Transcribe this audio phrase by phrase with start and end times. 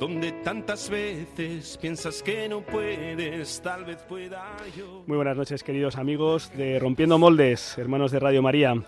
[0.00, 5.04] donde tantas veces piensas que no puedes, tal vez pueda yo.
[5.06, 8.82] Muy buenas noches, queridos amigos de Rompiendo Moldes, hermanos de Radio María.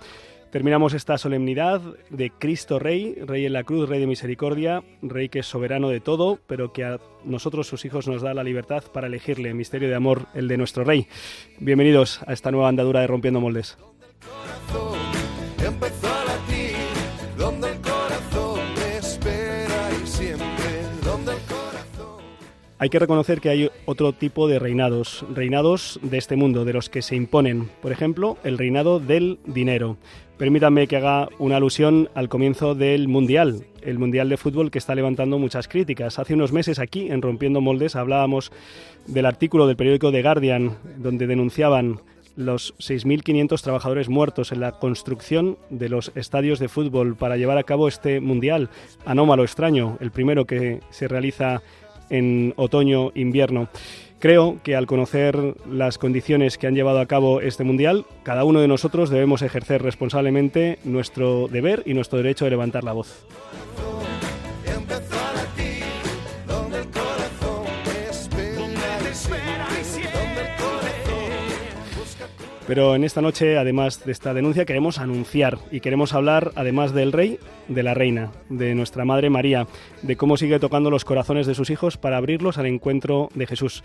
[0.51, 5.41] Terminamos esta solemnidad de Cristo Rey, Rey en la cruz, Rey de misericordia, Rey que
[5.41, 9.07] es soberano de todo, pero que a nosotros, sus hijos, nos da la libertad para
[9.07, 11.09] elegirle, misterio de amor, el de nuestro Rey.
[11.59, 13.77] Bienvenidos a esta nueva andadura de Rompiendo Moldes.
[22.83, 26.89] Hay que reconocer que hay otro tipo de reinados, reinados de este mundo, de los
[26.89, 27.69] que se imponen.
[27.81, 29.99] Por ejemplo, el reinado del dinero.
[30.37, 34.97] Permítanme que haga una alusión al comienzo del Mundial, el Mundial de Fútbol que está
[34.97, 36.19] levantando muchas críticas.
[36.19, 38.51] Hace unos meses aquí, en Rompiendo Moldes, hablábamos
[39.07, 42.01] del artículo del periódico The Guardian, donde denunciaban
[42.37, 47.63] los 6.500 trabajadores muertos en la construcción de los estadios de fútbol para llevar a
[47.63, 48.71] cabo este Mundial
[49.05, 51.63] anómalo, extraño, el primero que se realiza
[52.13, 53.69] en otoño-invierno.
[54.21, 58.61] Creo que al conocer las condiciones que han llevado a cabo este Mundial, cada uno
[58.61, 63.27] de nosotros debemos ejercer responsablemente nuestro deber y nuestro derecho de levantar la voz.
[72.67, 77.11] Pero en esta noche, además de esta denuncia, queremos anunciar y queremos hablar, además del
[77.11, 79.67] rey, de la reina, de nuestra Madre María,
[80.03, 83.83] de cómo sigue tocando los corazones de sus hijos para abrirlos al encuentro de Jesús.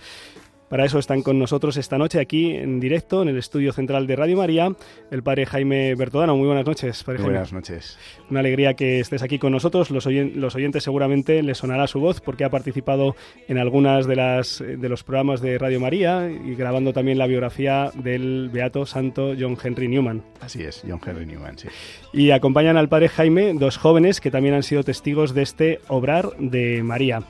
[0.69, 4.15] Para eso están con nosotros esta noche aquí en directo en el estudio central de
[4.17, 4.69] Radio María
[5.11, 6.35] el padre Jaime Bertodano.
[6.35, 7.31] Muy buenas noches, padre Jaime.
[7.33, 7.97] buenas noches.
[8.29, 9.91] Una alegría que estés aquí con nosotros.
[9.91, 13.15] Los, oyen- los oyentes seguramente les sonará su voz porque ha participado
[13.47, 17.91] en algunas de las de los programas de Radio María y grabando también la biografía
[17.95, 20.21] del beato santo John Henry Newman.
[20.41, 21.69] Así es, John Henry Newman, sí.
[22.11, 26.31] Y acompañan al padre Jaime dos jóvenes que también han sido testigos de este obrar
[26.39, 27.23] de María.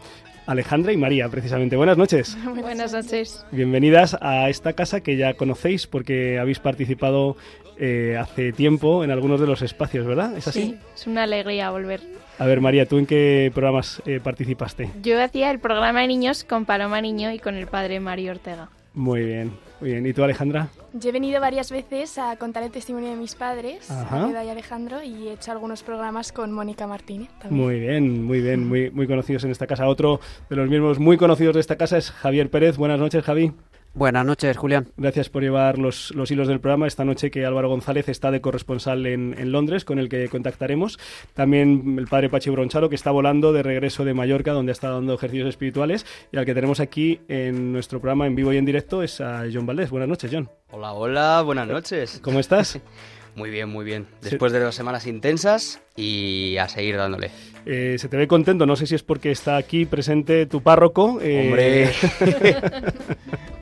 [0.47, 1.75] Alejandra y María, precisamente.
[1.75, 2.37] Buenas noches.
[2.61, 3.45] Buenas noches.
[3.51, 7.35] Bienvenidas a esta casa que ya conocéis porque habéis participado
[7.77, 10.35] eh, hace tiempo en algunos de los espacios, ¿verdad?
[10.37, 10.61] ¿Es así?
[10.61, 11.99] Sí, es una alegría volver.
[12.39, 14.89] A ver, María, ¿tú en qué programas eh, participaste?
[15.01, 18.69] Yo hacía el programa de niños con Paloma Niño y con el padre Mario Ortega.
[18.93, 20.05] Muy bien, muy bien.
[20.05, 20.69] ¿Y tú, Alejandra?
[20.93, 23.89] Yo he venido varias veces a contar el testimonio de mis padres.
[23.91, 27.63] Águeda y Alejandro, y he hecho algunos programas con Mónica Martínez también.
[27.63, 29.87] Muy bien, muy bien, muy, muy conocidos en esta casa.
[29.87, 32.77] Otro de los mismos muy conocidos de esta casa es Javier Pérez.
[32.77, 33.51] Buenas noches, Javi.
[33.97, 34.89] Buenas noches, Julián.
[34.95, 36.85] Gracias por llevar los, los hilos del programa.
[36.85, 40.99] Esta noche que Álvaro González está de corresponsal en, en Londres, con el que contactaremos.
[41.33, 45.15] También el padre Pachi Bronchalo, que está volando de regreso de Mallorca, donde está dando
[45.15, 46.05] ejercicios espirituales.
[46.31, 49.45] Y al que tenemos aquí en nuestro programa en vivo y en directo es a
[49.51, 49.89] John Valdés.
[49.89, 50.47] Buenas noches, John.
[50.69, 52.19] Hola, hola, buenas noches.
[52.21, 52.79] ¿Cómo estás?
[53.35, 54.07] Muy bien, muy bien.
[54.23, 57.29] Después de dos semanas intensas y a seguir dándole.
[57.67, 61.19] Eh, se te ve contento, no sé si es porque está aquí presente tu párroco.
[61.21, 61.91] eh, Hombre.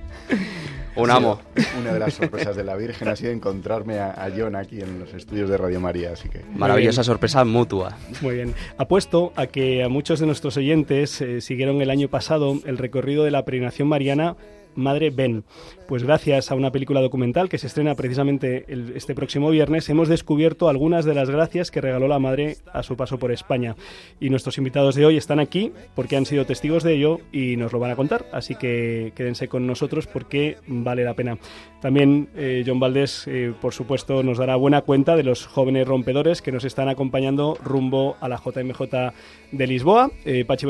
[0.95, 1.39] Un amo.
[1.79, 4.99] Una de las sorpresas de la Virgen ha sido encontrarme a, a John aquí en
[4.99, 6.41] los estudios de Radio María, así que...
[6.55, 7.97] Maravillosa sorpresa mutua.
[8.21, 8.53] Muy bien.
[8.77, 13.23] Apuesto a que a muchos de nuestros oyentes eh, siguieron el año pasado el recorrido
[13.23, 14.35] de la peregrinación mariana
[14.75, 15.43] Madre Ben.
[15.87, 18.65] Pues gracias a una película documental que se estrena precisamente
[18.95, 22.97] este próximo viernes, hemos descubierto algunas de las gracias que regaló la Madre a su
[22.97, 23.75] paso por España.
[24.19, 27.71] Y nuestros invitados de hoy están aquí porque han sido testigos de ello y nos
[27.71, 28.25] lo van a contar.
[28.31, 31.37] Así que quédense con nosotros porque vale la pena.
[31.81, 36.41] También eh, John Valdés, eh, por supuesto, nos dará buena cuenta de los jóvenes rompedores
[36.41, 39.13] que nos están acompañando rumbo a la JMJ
[39.51, 40.09] de Lisboa.
[40.25, 40.65] Eh, Pachi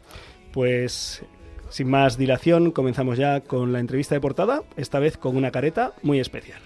[0.52, 1.22] Pues
[1.68, 5.92] Sin más dilación, comenzamos ya con la entrevista de portada, esta vez con una careta
[6.02, 6.60] muy especial.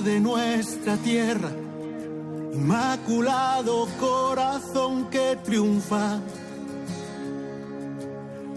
[0.00, 1.50] De nuestra tierra,
[2.52, 6.20] inmaculado corazón que triunfa,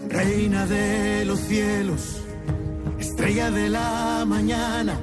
[0.08, 2.20] reina de los cielos,
[2.98, 5.00] estrella de la mañana,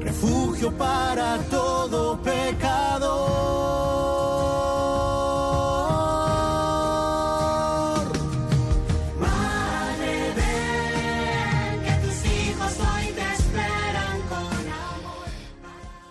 [0.00, 3.65] refugio para todo pecador.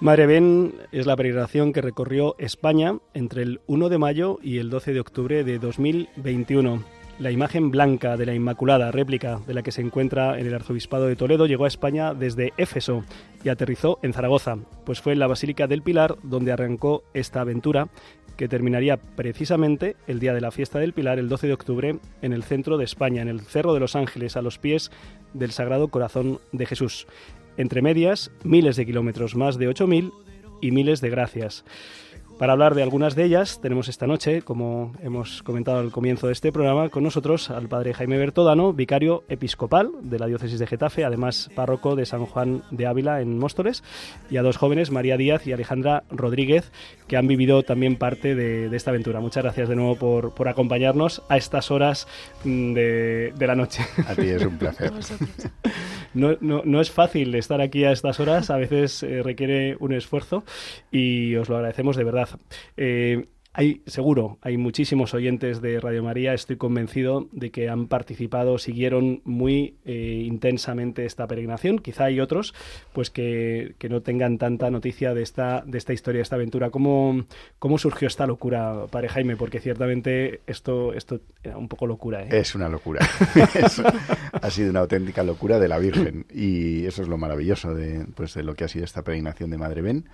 [0.06, 4.70] Madre Ben es la peregrinación que recorrió España entre el 1 de mayo y el
[4.70, 6.84] 12 de octubre de 2021.
[7.18, 11.08] La imagen blanca de la Inmaculada, réplica de la que se encuentra en el Arzobispado
[11.08, 13.04] de Toledo, llegó a España desde Éfeso
[13.44, 17.88] y aterrizó en Zaragoza, pues fue en la Basílica del Pilar donde arrancó esta aventura
[18.38, 22.34] que terminaría precisamente el día de la fiesta del Pilar, el 12 de octubre, en
[22.34, 24.92] el centro de España, en el Cerro de los Ángeles, a los pies
[25.34, 27.08] del Sagrado Corazón de Jesús.
[27.58, 30.12] Entre medias, miles de kilómetros, más de 8.000
[30.62, 31.66] y miles de gracias.
[32.38, 36.34] Para hablar de algunas de ellas, tenemos esta noche, como hemos comentado al comienzo de
[36.34, 41.06] este programa, con nosotros al padre Jaime Bertodano, vicario episcopal de la diócesis de Getafe,
[41.06, 43.86] además párroco de San Juan de Ávila en Móstoles,
[44.30, 46.74] y a dos jóvenes, María Díaz y Alejandra Rodríguez,
[47.08, 49.22] que han vivido también parte de, de esta aventura.
[49.22, 52.06] Muchas gracias de nuevo por, por acompañarnos a estas horas
[52.44, 53.82] mm, de, de la noche.
[54.10, 54.92] A ti es un placer.
[56.16, 59.92] No, no, no es fácil estar aquí a estas horas, a veces eh, requiere un
[59.92, 60.46] esfuerzo
[60.90, 62.25] y os lo agradecemos de verdad.
[62.78, 63.28] Eh,
[63.58, 69.22] hay, seguro, hay muchísimos oyentes de Radio María, estoy convencido de que han participado, siguieron
[69.24, 71.80] muy eh, intensamente esta peregrinación.
[71.80, 72.54] Quizá hay otros
[72.92, 76.70] pues que, no tengan tanta noticia de esta, de esta historia, de esta aventura.
[76.70, 77.24] ¿Cómo,
[77.58, 79.38] cómo surgió esta locura, Padre Jaime?
[79.38, 82.24] Porque ciertamente esto, esto era un poco locura.
[82.24, 82.30] ¿eh?
[82.32, 83.08] Es una locura.
[84.34, 86.26] ha sido una auténtica locura de la Virgen.
[86.30, 89.58] Y eso es lo maravilloso de, pues, de lo que ha sido esta peregrinación de
[89.58, 90.06] Madre Ben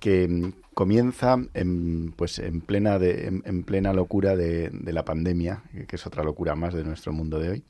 [0.00, 5.96] que comienza en, pues en plena de, en, en plena locura de, la pandemia, que
[5.96, 7.64] es otra locura más de nuestro mundo de hoy,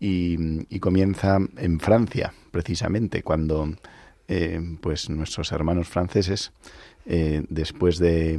[0.00, 3.72] y, comienza en Francia, precisamente, cuando
[4.26, 6.52] eh, pues nuestros hermanos franceses,
[7.06, 8.38] eh, después de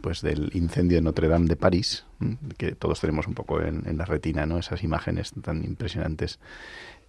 [0.00, 2.04] pues del incendio de Notre Dame de París,
[2.58, 4.58] que todos tenemos un poco en, en la retina, ¿no?
[4.58, 6.40] esas imágenes tan impresionantes,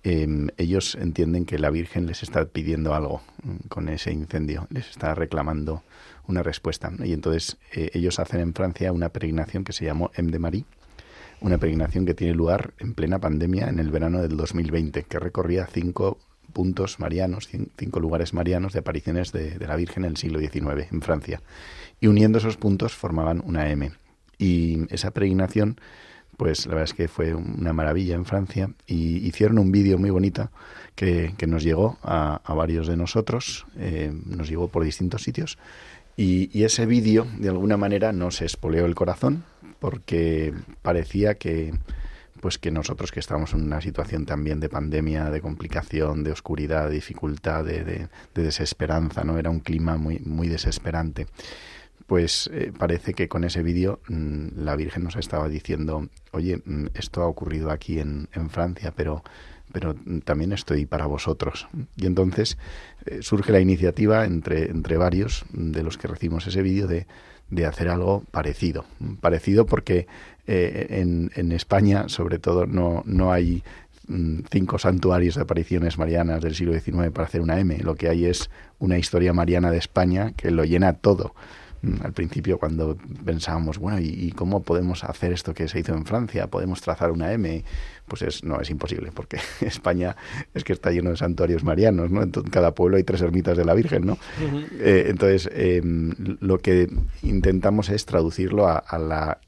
[0.03, 3.21] eh, ellos entienden que la Virgen les está pidiendo algo
[3.67, 5.83] con ese incendio, les está reclamando
[6.27, 6.91] una respuesta.
[7.03, 10.65] Y entonces eh, ellos hacen en Francia una peregrinación que se llamó M de Marie,
[11.41, 15.67] una peregrinación que tiene lugar en plena pandemia en el verano del 2020, que recorría
[15.67, 16.17] cinco
[16.53, 20.91] puntos marianos, cinco lugares marianos de apariciones de, de la Virgen en el siglo XIX
[20.91, 21.41] en Francia.
[21.99, 23.91] Y uniendo esos puntos formaban una M.
[24.37, 25.79] Y esa peregrinación
[26.37, 30.11] pues la verdad es que fue una maravilla en Francia y hicieron un vídeo muy
[30.11, 30.49] bonito
[30.95, 35.57] que, que nos llegó a, a, varios de nosotros, eh, nos llegó por distintos sitios
[36.15, 39.43] y, ese vídeo de alguna manera nos espoleó el corazón
[39.79, 41.73] porque parecía que
[42.41, 46.87] pues que nosotros que estábamos en una situación también de pandemia, de complicación, de oscuridad,
[46.87, 49.39] de dificultad, de, de, de desesperanza, ¿no?
[49.39, 51.25] Era un clima muy, muy desesperante
[52.07, 56.87] pues eh, parece que con ese vídeo mmm, la Virgen nos estaba diciendo, oye, mmm,
[56.95, 59.23] esto ha ocurrido aquí en, en Francia, pero
[59.71, 61.67] pero también estoy para vosotros.
[61.97, 62.57] Y entonces
[63.05, 67.05] eh, surge la iniciativa entre, entre varios de los que recibimos ese vídeo de,
[67.49, 68.85] de hacer algo parecido.
[69.19, 70.07] Parecido porque
[70.47, 73.61] eh, en, en España, sobre todo, no, no hay
[74.07, 77.77] mm, cinco santuarios de apariciones marianas del siglo XIX para hacer una M.
[77.79, 78.49] Lo que hay es
[78.79, 81.35] una historia mariana de España que lo llena todo
[82.03, 86.05] al principio cuando pensábamos, bueno, ¿y, ¿y, cómo podemos hacer esto que se hizo en
[86.05, 86.47] Francia?
[86.47, 87.63] ¿Podemos trazar una M?
[88.07, 90.15] Pues es, no, es imposible, porque España
[90.53, 92.23] es que está lleno de santuarios marianos, ¿no?
[92.23, 94.13] En cada pueblo hay tres ermitas de la Virgen, ¿no?
[94.13, 94.67] Uh -huh.
[94.79, 96.89] eh, entonces, eh, lo que
[97.21, 99.39] intentamos es traducirlo a, a, la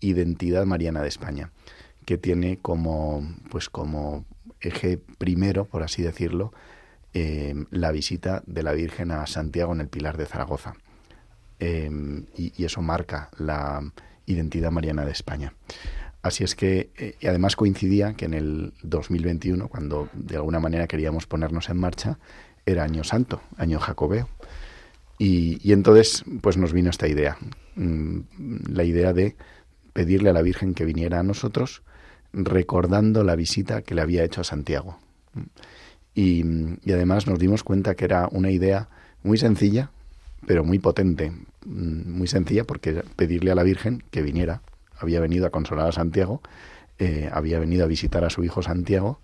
[0.00, 1.50] identidad mariana de España,
[2.06, 4.24] que tiene como, pues como
[4.60, 6.52] eje primero, por así decirlo,
[7.12, 10.74] eh, la visita de la Virgen a Santiago en el Pilar de Zaragoza
[11.60, 11.90] eh,
[12.36, 13.80] y, eso marca la
[14.26, 15.54] identidad mariana de España.
[16.22, 20.86] Así es que, eh, y además coincidía que en el 2021, cuando de alguna manera
[20.86, 22.18] queríamos ponernos en marcha,
[22.66, 24.28] era año santo, año jacobeo.
[25.18, 27.36] Y, entonces, pues nos vino esta idea,
[27.76, 28.20] mm,
[28.68, 29.36] la idea de
[29.92, 31.82] pedirle a la Virgen que viniera a nosotros,
[32.32, 34.98] recordando la visita que le había hecho a Santiago.
[36.14, 36.42] Y
[36.92, 38.88] además nos dimos cuenta que era una idea
[39.22, 39.90] muy sencilla,
[40.46, 41.30] pero muy potente.
[41.64, 44.62] Mm, Muy sencilla porque pedirle a la Virgen que viniera.
[44.96, 46.40] Había venido a consolar a Santiago,
[46.98, 49.20] eh, había venido a visitar a su hijo Santiago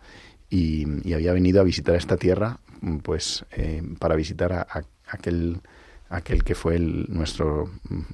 [0.48, 4.66] y, había venido a visitar esta tierra, mm, pues eh, para visitar a,
[5.06, 5.60] aquel,
[6.08, 7.70] aquel que fue nuestro,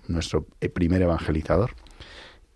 [0.08, 1.75] nuestro eh, primer evangelizador.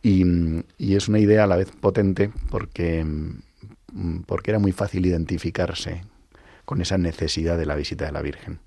[0.02, 4.72] Y, mm, y es una idea a la vez potente porque, mm, porque era muy
[4.72, 6.02] fácil identificarse
[6.66, 8.60] con esa necesidad de la visita de la Virgen.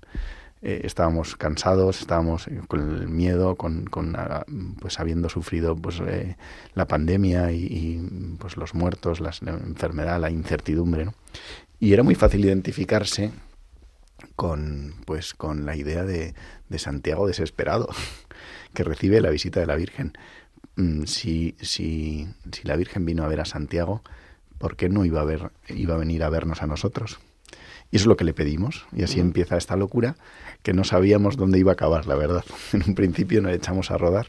[0.66, 4.46] Eh, estábamos cansados, estábamos eh, con el miedo, con, con, ah,
[4.80, 6.36] pues habiendo sufrido pues eh,
[6.74, 11.14] la pandemia y, y, pues los muertos, las- la enfermedad, la incertidumbre, ¿no?
[11.80, 13.30] Y era muy fácil identificarse
[14.36, 16.34] con pues con la idea de,
[16.70, 17.88] de Santiago desesperado
[18.72, 20.12] que recibe la visita de la Virgen.
[20.76, 24.02] Mm, Si, si, si la Virgen vino a ver a Santiago,
[24.58, 27.18] ¿por qué no iba a ver, iba a venir a vernos a nosotros?
[27.90, 28.86] Y eso es lo que le pedimos.
[28.96, 30.16] Y así empieza esta locura
[30.64, 32.44] que no sabíamos dónde iba a acabar, la verdad.
[32.72, 34.26] En un principio nos echamos a rodar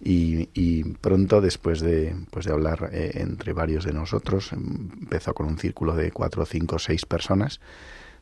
[0.00, 5.34] y, y pronto, después de, pues de hablar eh, entre varios de nosotros, em, empezó
[5.34, 7.60] con un círculo de cuatro, cinco, seis personas.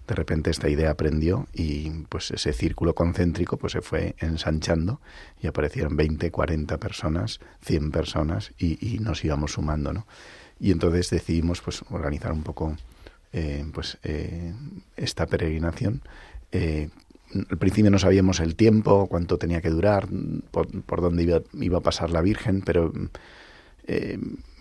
[0.06, 5.02] De repente esta idea aprendió y pues ese círculo concéntrico pues se fue ensanchando
[5.42, 10.06] y aparecieron 20, 40 personas, 100 personas y, y nos íbamos sumando, ¿no?
[10.60, 12.74] Y entonces decidimos pues organizar un poco
[13.32, 14.54] eh, pues eh,
[14.96, 16.02] esta peregrinación.
[16.50, 16.88] Eh,
[17.50, 20.08] al principio no sabíamos el tiempo, cuánto tenía que durar,
[20.50, 22.92] por, por dónde iba, a pasar la Virgen, pero
[23.86, 24.18] eh,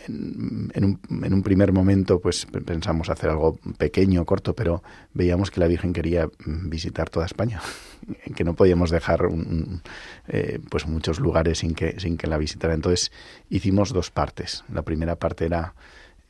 [0.07, 4.81] en, un, en un primer momento pues pe- pensamos hacer algo pequeño, corto, pero
[5.13, 7.61] veíamos que la Virgen quería visitar toda España,
[8.35, 9.81] que no podíamos dejar un,
[10.27, 12.73] eh, pues muchos lugares sin que, sin que la visitara.
[12.73, 13.11] Entonces
[13.49, 14.63] hicimos dos partes.
[14.73, 15.73] La primera parte era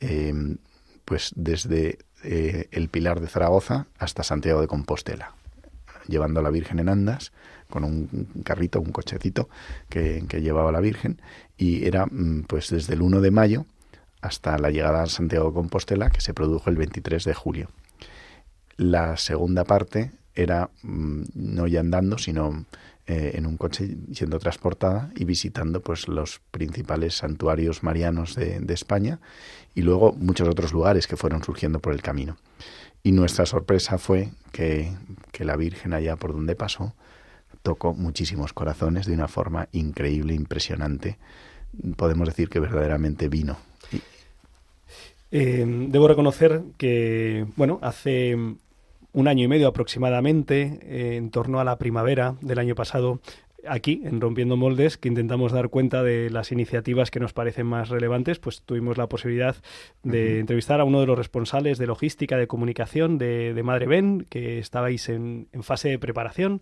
[0.00, 0.34] eh,
[1.04, 5.34] pues desde eh, el Pilar de Zaragoza hasta Santiago de Compostela,
[6.08, 7.32] llevando a la Virgen en andas
[7.68, 9.48] con un carrito, un cochecito
[9.88, 11.20] que, llevaba la Virgen
[11.56, 13.66] y era mm, pues desde el 1 de mayo
[14.20, 17.70] hasta la llegada a Santiago de Compostela que se produjo el 23 de julio.
[18.76, 22.64] La segunda parte era mm, no ya andando, sino
[23.06, 29.20] eh, en un coche siendo transportada y visitando pues los principales santuarios marianos de España
[29.74, 32.36] y luego muchos otros lugares que fueron surgiendo por el camino.
[33.02, 34.92] Y nuestra sorpresa fue que,
[35.32, 36.94] que la Virgen allá por donde pasó
[37.62, 41.18] tocó muchísimos corazones de una forma increíble, impresionante.
[41.96, 43.58] Podemos decir que verdaderamente vino.
[45.30, 48.34] Eh, debo reconocer que, bueno, hace
[49.12, 53.20] un año y medio aproximadamente, eh, en torno a la primavera del año pasado,
[53.68, 57.88] aquí, en Rompiendo Moldes, que intentamos dar cuenta de las iniciativas que nos parecen más
[57.88, 59.56] relevantes, pues tuvimos la posibilidad
[60.02, 64.26] de entrevistar a uno de los responsables de logística, de comunicación de, de Madre Ben,
[64.28, 66.60] que estabais en, en fase de preparación.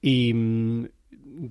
[0.00, 0.88] Y mm,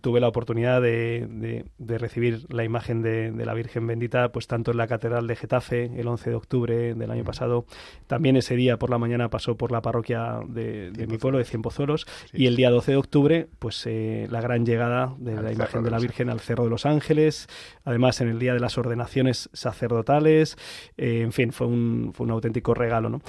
[0.01, 4.47] tuve la oportunidad de, de- de recibir la imagen de, de la Virgen Bendita, pues
[4.47, 7.65] tanto en la Catedral de Getafe el 11 de octubre del año pasado,
[8.07, 12.07] también ese día por la mañana pasó por la parroquia de, mi pueblo, de Cienpozuelos,
[12.31, 12.43] Sí.
[12.43, 15.83] y el día 12 de octubre, pues eh, la gran llegada de Al la imagen
[15.83, 17.47] de la Virgen al Cerro de los Ángeles,
[17.83, 20.57] además en el día de las ordenaciones sacerdotales,
[20.97, 23.21] eh, en fin, fue un, fue un auténtico regalo, ¿no?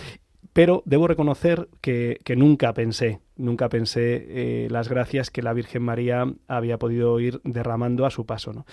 [0.57, 5.83] Pero debo reconocer que, que nunca pensé, nunca pensé eh, las gracias que la Virgen
[5.83, 8.65] María había podido ir derramando a su paso.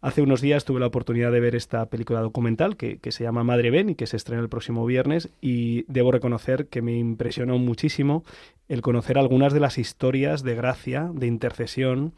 [0.00, 3.42] Hace unos días tuve la oportunidad de ver esta película documental que, que se llama
[3.42, 7.58] Madre Ben y que se estrena el próximo viernes y debo reconocer que me impresionó
[7.58, 8.22] muchísimo
[8.68, 12.12] el conocer algunas de las historias de gracia, de intercesión,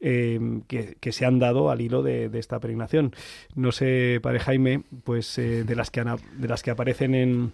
[0.00, 3.14] eh, que, que se han dado al hilo de, de esta peregrinación.
[3.54, 7.52] No sé, Padre Jaime, pues eh, de, las que han- de las que aparecen en,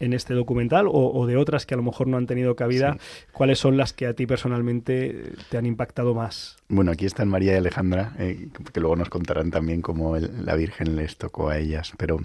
[0.00, 2.96] en este documental o, o de otras que a lo mejor no han tenido cabida,
[3.32, 6.56] ¿cuáles son las que a ti personalmente te han impactado más?
[6.68, 10.54] Bueno, aquí están María y Alejandra, eh, que luego nos contarán también cómo el- la
[10.56, 12.18] Virgen les tocó a ellas, pero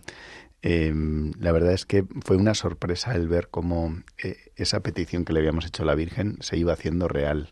[0.64, 0.94] eh,
[1.40, 5.40] la verdad es que fue una sorpresa el ver cómo eh, esa petición que le
[5.40, 7.50] habíamos hecho a la Virgen se iba haciendo real.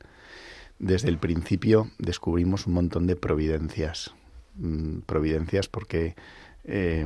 [0.78, 4.14] Desde el principio descubrimos un montón de providencias,
[4.56, 6.16] mm, providencias porque
[6.70, 7.06] eh,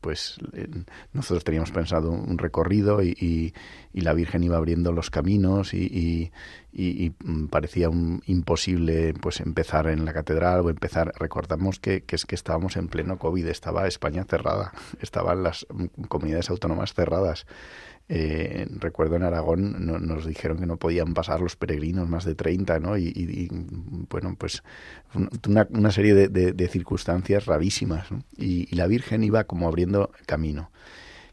[0.00, 0.68] pues eh,
[1.12, 3.54] nosotros teníamos pensado un recorrido y,
[3.92, 6.30] la Virgen iba abriendo los caminos y,
[6.72, 11.12] mm, parecía un- imposible pues empezar en la catedral o empezar.
[11.18, 16.02] Recordamos que, que es que estábamos en pleno COVID estaba España cerrada estaban las mm,
[16.08, 17.46] comunidades autónomas cerradas
[18.08, 22.34] eh, recuerdo en Aragón no- nos dijeron que no podían pasar los peregrinos más de
[22.34, 22.96] 30, ¿no?
[22.96, 23.48] Y,
[24.08, 24.62] bueno, pues
[25.46, 28.22] una, una serie de, circunstancias rarísimas, ¿no?
[28.36, 30.70] Y, la Virgen iba como abriendo camino.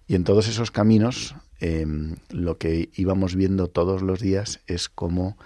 [0.07, 1.85] Y en todos esos caminos eh,
[2.29, 5.37] lo que íbamos viendo todos los días es cómo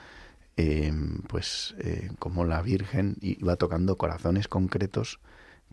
[0.57, 0.91] eh,
[1.27, 5.19] pues eh, como la Virgen iba tocando corazones concretos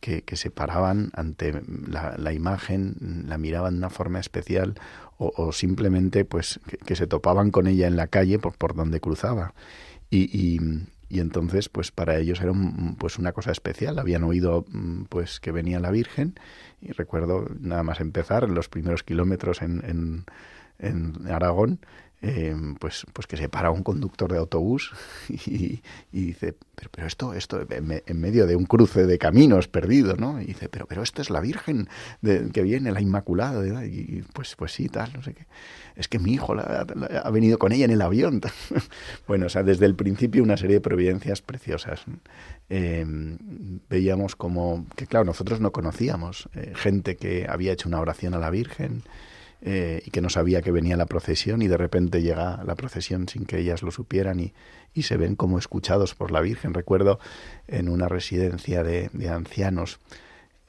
[0.00, 4.74] que, se paraban ante la imagen, la miraban de una forma especial
[5.18, 9.54] o, simplemente pues que, se topaban con ella en la calle por, por donde cruzaba.
[10.10, 10.56] Y,
[11.08, 13.98] y, entonces pues para ellos era un- pues una cosa especial.
[13.98, 16.34] Habían oído mm, pues que venía la Virgen
[16.80, 20.24] y recuerdo nada más empezar los primeros kilómetros en, en,
[20.78, 21.80] en Aragón
[22.22, 24.92] eh, pues, pues que se para un conductor de autobús
[25.28, 25.80] y,
[26.12, 30.16] dice, pero, pero esto, esto en, me- en medio de un cruce de caminos perdido,
[30.16, 30.40] ¿no?
[30.40, 31.88] Y dice, pero, pero esto es la Virgen
[32.22, 33.64] de- que viene, la Inmaculada.
[33.86, 35.46] Y pues, pues sí, tal, no sé qué.
[35.94, 38.40] Es que mi hijo ha venido con ella en el avión.
[39.28, 42.02] bueno, o sea, desde el principio una serie de providencias preciosas.
[42.68, 43.06] Eh,
[43.88, 48.38] veíamos como, que claro, nosotros no conocíamos eh, gente que había hecho una oración a
[48.38, 49.02] la Virgen,
[49.62, 53.28] eh, y que no sabía que venía la procesión y de repente llega la procesión
[53.28, 54.52] sin que ellas lo supieran y,
[55.02, 56.72] se ven como escuchados por la Virgen.
[56.72, 57.18] Recuerdo
[57.68, 59.98] en una residencia de, ancianos,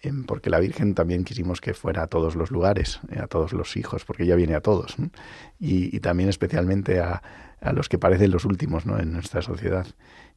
[0.01, 3.53] em, porque la Virgen también quisimos que fuera a todos los lugares, eh, a todos
[3.53, 4.95] los hijos, porque ella viene a todos,
[5.59, 7.21] y, también especialmente a,
[7.61, 8.99] a los que parecen los últimos ¿no?
[8.99, 9.87] en nuestra sociedad.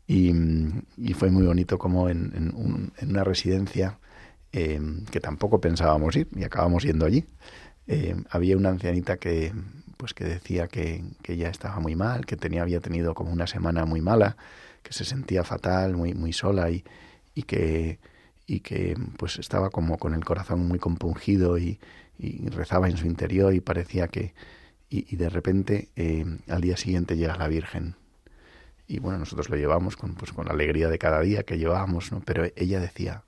[0.07, 0.83] Y, mm,
[1.15, 3.99] fue muy bonito como en, en un- en una residencia
[4.53, 4.81] eh,
[5.11, 7.25] que tampoco pensábamos ir y acabamos yendo allí.
[7.93, 9.53] Eh, había una ancianita que
[9.97, 13.49] pues que decía que, que ella estaba muy mal, que tenía, había tenido como una
[13.49, 14.37] semana muy mala,
[14.85, 16.85] que se sentía fatal, muy, muy sola y,
[17.35, 17.99] y que
[18.47, 21.79] y que pues estaba como con el corazón muy compungido y,
[22.51, 24.35] rezaba en su interior y parecía que
[24.89, 27.97] y, y de repente eh, al día siguiente llega la Virgen.
[28.87, 32.13] Y bueno nosotros lo llevamos con pues con la alegría de cada día que llevábamos
[32.13, 33.25] no pero ella decía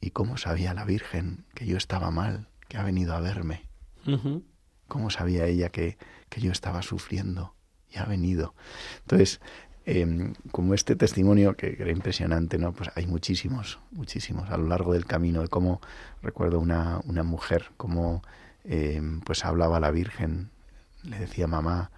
[0.00, 3.65] y cómo sabía la Virgen que yo estaba mal que ha venido a verme
[4.88, 7.54] ¿Cómo sabía ella que, que yo estaba sufriendo?
[7.90, 8.54] Y ha venido.
[9.00, 9.40] Entonces,
[9.88, 12.72] eh, como este testimonio que era impresionante, ¿no?
[12.72, 15.80] Pues hay muchísimos, muchísimos a lo largo del camino de cómo
[16.22, 18.22] recuerdo una, una mujer, cómo
[18.64, 20.50] eh, pues hablaba a la Virgen,
[21.04, 21.92] le decía mamá,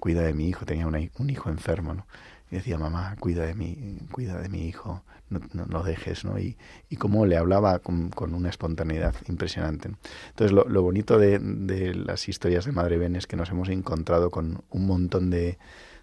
[0.00, 2.06] cuida de mi hijo, tenía un hijo enfermo, ¿no?
[2.50, 6.38] Y decía mamá, cuida de mi, cuida de mi hijo, no, no, no dejes, ¿no?
[6.38, 6.56] Y,
[6.88, 9.90] y cómo le hablaba con, con una espontaneidad impresionante.
[10.28, 13.68] Entonces, lo, lo bonito de, de las historias de Madre Ben es que nos hemos
[13.68, 15.58] encontrado con un montón de,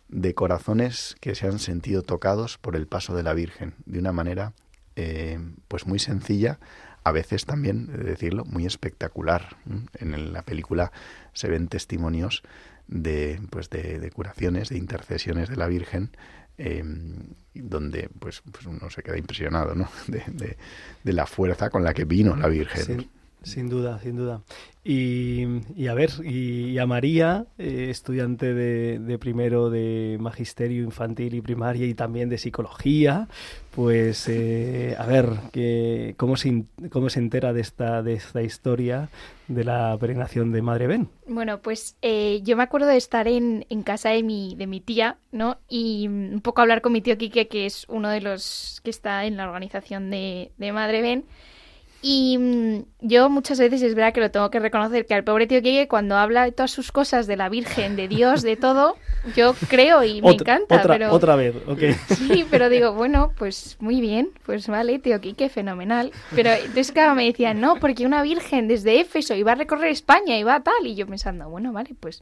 [0.10, 4.12] de corazones que se han sentido tocados por el paso de la Virgen, de una
[4.12, 4.54] manera
[4.96, 6.60] eh, pues muy sencilla,
[7.06, 9.58] a veces también, de decirlo, muy espectacular.
[9.96, 10.92] En la película
[11.34, 12.44] se ven testimonios
[12.88, 16.12] de, pues de, de curaciones, de intercesiones de la Virgen,
[16.58, 16.84] eh,
[17.56, 19.90] donde pues, pues uno se queda impresionado ¿no?
[20.08, 20.58] de, de-
[21.04, 22.84] de la fuerza con la que vino la Virgen.
[22.86, 23.10] Sin,
[23.44, 24.42] sin duda, sin duda.
[24.86, 25.46] Y,
[25.88, 31.94] a ver, y, a María, eh, estudiante de, primero de magisterio infantil y primaria y
[31.94, 33.30] también de psicología,
[33.72, 39.08] pues eh, a ver, que, ¿cómo, se, ¿cómo se entera de esta, de esta historia
[39.48, 41.10] de la peregrinación de Madre Ben?
[41.28, 44.82] Bueno, pues eh, yo me acuerdo de estar en, en casa de mi, de mi
[44.82, 45.60] tía, ¿no?
[45.70, 48.90] Y mm, un poco hablar con mi tío Quique, que es uno de los que
[48.90, 51.26] está en la organización de, de Madre Ben.
[52.06, 55.48] Y mm, yo muchas veces es verdad que lo tengo que reconocer, que al pobre
[55.48, 58.98] tío Quique cuando habla de todas sus cosas, de la Virgen, de Dios, de todo,
[59.38, 60.76] yo creo y me otra, encanta.
[60.82, 61.14] otra, pero...
[61.14, 61.80] otra vez, ok.
[62.10, 66.12] Sí, pero digo, bueno, pues muy bien, pues vale, tío Quique, fenomenal.
[66.36, 70.38] Pero entonces, claro, me decían, no, porque una virgen desde Éfeso iba a recorrer España,
[70.38, 70.86] iba a tal.
[70.86, 72.22] Y yo pensando, bueno, vale, pues,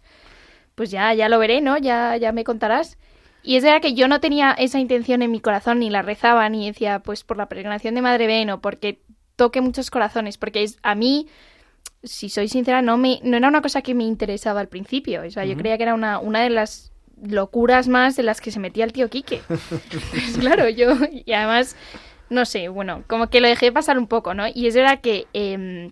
[0.76, 1.80] pues ya, ya lo veré, ¿no?
[1.80, 3.00] Ya, ya me contarás.
[3.42, 6.48] Y es verdad que yo no tenía esa intención en mi corazón, ni la rezaba,
[6.50, 9.02] ni decía, pues por la peregrinación de Madre Ben o porque
[9.42, 11.26] toque muchos corazones, porque es, a mí,
[12.04, 15.24] si soy sincera, no, me, no era una cosa que me interesaba al principio.
[15.24, 16.92] O sea, yo creía que era una, una de las
[17.24, 19.42] locuras más de las que se metía el tío Quique.
[20.12, 20.94] Pues claro, yo,
[21.26, 21.76] y además,
[22.30, 24.46] no sé, bueno, como que lo dejé pasar un poco, ¿no?
[24.48, 25.92] Y es verdad que em,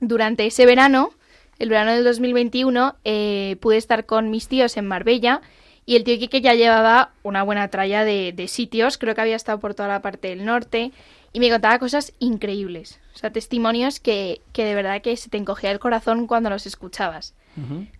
[0.00, 1.10] durante ese verano,
[1.58, 5.42] el verano del 2021, eh, pude estar con mis tíos en Marbella
[5.84, 9.36] y el tío Quique ya llevaba una buena tralla de, de sitios, creo que había
[9.36, 10.92] estado por toda la parte del norte
[11.34, 13.00] y me contaba cosas increíbles.
[13.12, 16.64] O sea, testimonios que, que de verdad que se te encogía el corazón cuando los
[16.64, 17.34] escuchabas.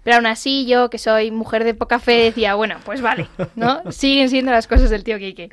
[0.03, 3.83] Pero aún así, yo, que soy mujer de poca fe, decía, bueno, pues vale, ¿no?
[3.93, 5.49] Siguen siendo las cosas del tío Quique.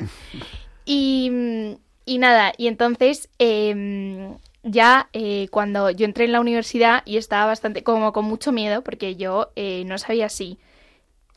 [0.86, 7.18] Y, y nada, y entonces em, ya eh, cuando yo entré en la universidad y
[7.18, 10.60] estaba bastante, como con mucho miedo, porque yo eh, no sabía si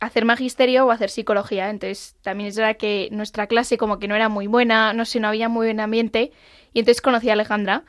[0.05, 1.71] hacer magisterio o hacer psicología.
[1.71, 5.21] Entonces también es verdad que nuestra clase como que no era muy buena, no sé,
[5.21, 6.33] no había muy buen ambiente.
[6.73, 7.85] Y entonces conocí a Alejandra.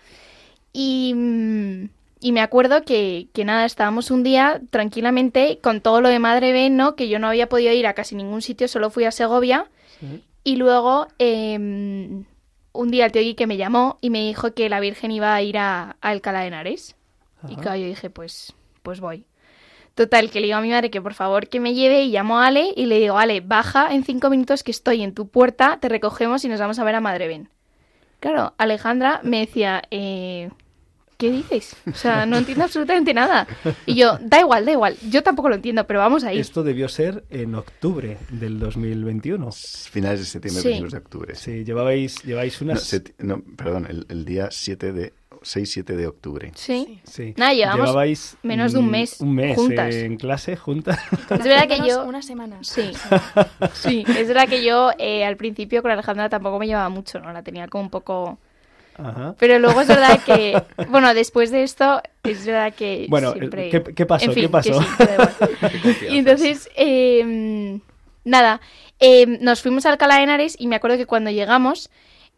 [0.73, 6.09] Y, mm, y me acuerdo que, que nada, estábamos un día tranquilamente con todo lo
[6.09, 6.95] de Madre Ben, ¿no?
[6.95, 9.67] Que yo no había podido ir a casi ningún sitio, solo fui a Segovia.
[10.43, 12.25] Y luego em,
[12.71, 15.41] un día el tío Quique me llamó y me dijo que la Virgen iba a
[15.41, 16.95] ir a, a Alcalá de Henares.
[17.47, 19.25] Y claro, yo dije, pues, pues voy.
[19.95, 22.39] Total, que le digo a mi madre que por favor que me lleve y llamo
[22.39, 25.77] a Ale y le digo, Ale, baja en cinco minutos que estoy en tu puerta,
[25.79, 27.49] te recogemos y nos vamos a ver a Madre Ben.
[28.19, 30.49] Claro, Alejandra me decía, eh,
[31.17, 31.77] ¿qué dices?
[31.87, 33.47] O sea, no entiendo absolutamente nada.
[33.85, 36.41] Y yo, da igual, da igual, yo tampoco lo entiendo, pero vamos a ir.
[36.41, 39.49] Esto debió ser en octubre del 2021.
[39.91, 40.67] Finales de septiembre, Sí.
[40.67, 41.35] principios de octubre.
[41.35, 43.01] Sí, llevabais, lleváis unas...
[43.19, 45.13] no, perdón, el, el día 7 de
[45.45, 46.51] 6-7 de octubre.
[46.55, 46.99] Sí.
[47.03, 47.35] Sí.
[47.37, 49.93] Nada, llevamos Llevabais, menos de un mm, mes Un mes juntas.
[49.93, 50.99] eh, en clase, juntas.
[51.29, 52.03] Es verdad que yo...
[52.03, 52.67] Unas semanas.
[52.67, 52.91] Sí,
[53.73, 54.03] sí.
[54.17, 57.31] Es verdad que yo eh, al principio con Alejandra tampoco me llevaba mucho, ¿no?
[57.31, 58.39] La tenía como un poco...
[58.97, 59.35] Ajá.
[59.37, 63.69] Pero luego es verdad que, bueno, después de esto, es verdad que Bueno, siempre...
[63.69, 64.25] ¿qué- qué pasó?
[64.25, 64.79] En fin, ¿Qué pasó?
[64.79, 67.79] que sí, y entonces, eh,
[68.23, 68.61] nada,
[68.99, 71.89] eh, nos fuimos a Alcalá de Henares y me acuerdo que cuando llegamos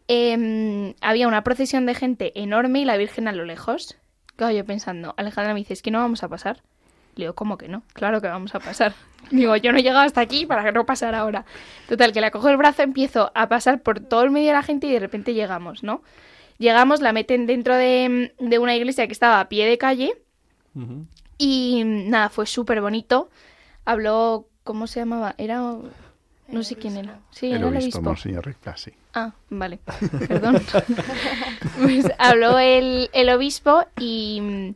[0.08, 3.96] eh, había una procesión de gente enorme y la Virgen a lo lejos.
[4.36, 6.62] Claro, yo pensando, Alejandra me dice, es que no vamos a pasar.
[7.14, 7.82] Le digo, ¿cómo que no?
[7.92, 8.94] Claro que vamos a pasar.
[9.32, 11.44] Digo, yo no he llegado hasta aquí para que no pasar ahora.
[11.88, 14.62] Total, que la cojo el brazo, empiezo a pasar por todo el medio de la
[14.62, 16.02] gente y de repente llegamos, ¿no?
[16.58, 20.12] Llegamos, la meten dentro de, de una iglesia que estaba a pie de calle
[21.38, 23.30] y nada, fue súper bonito.
[23.84, 25.34] Habló, ¿cómo se llamaba?
[25.38, 25.76] Era...
[26.48, 27.20] No sé quién era.
[27.30, 28.02] Sí, el era el obispo.
[28.02, 28.92] Monseñor Blasi.
[29.14, 29.78] Ah, vale.
[30.28, 30.62] Perdón.
[31.82, 34.74] pues habló el, el obispo y,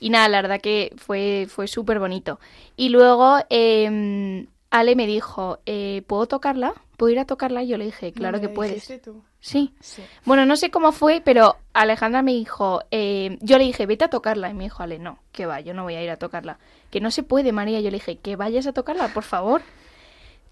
[0.00, 2.40] y nada, la verdad que fue, fue súper bonito.
[2.76, 6.74] Y luego eh, Ale me dijo, eh, ¿puedo tocarla?
[6.96, 7.62] ¿Puedo ir a tocarla?
[7.62, 9.02] Y yo le dije, claro ¿Me que puedes.
[9.02, 9.22] tú?
[9.38, 9.74] Sí.
[9.80, 10.02] Sí.
[10.24, 14.10] Bueno, no sé cómo fue, pero Alejandra me dijo, eh, yo le dije, vete a
[14.10, 14.50] tocarla.
[14.50, 16.58] Y me dijo, Ale, no, que va, yo no voy a ir a tocarla.
[16.90, 17.80] Que no se puede, María.
[17.80, 19.62] Yo le dije, que vayas a tocarla, por favor.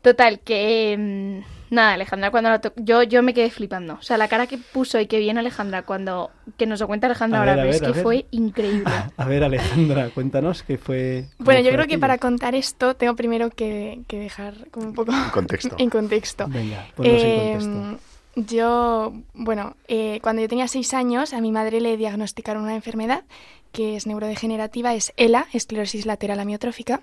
[0.02, 3.94] Total, que mm, nada, Alejandra cuando la yo yo me quedé flipando.
[3.94, 7.06] O sea, la cara que puso y que viene Alejandra cuando que nos lo cuenta
[7.06, 8.02] Alejandra A ahora, ver, es que ver.
[8.02, 8.84] fue increíble.
[9.16, 11.26] A ver, Alejandra, cuéntanos qué fue...
[11.38, 14.94] Bueno, yo fue creo que para contar esto tengo primero que, que dejar como un
[14.94, 15.74] poco En contexto.
[15.78, 16.46] en contexto.
[16.48, 18.10] Venga, ponnos en Eh, contexto.
[18.36, 23.24] Yo, bueno, eh, cuando yo tenía seis años, a mi madre le diagnosticaron una enfermedad
[23.72, 27.02] que es neurodegenerativa, es ELA, esclerosis lateral amiotrófica.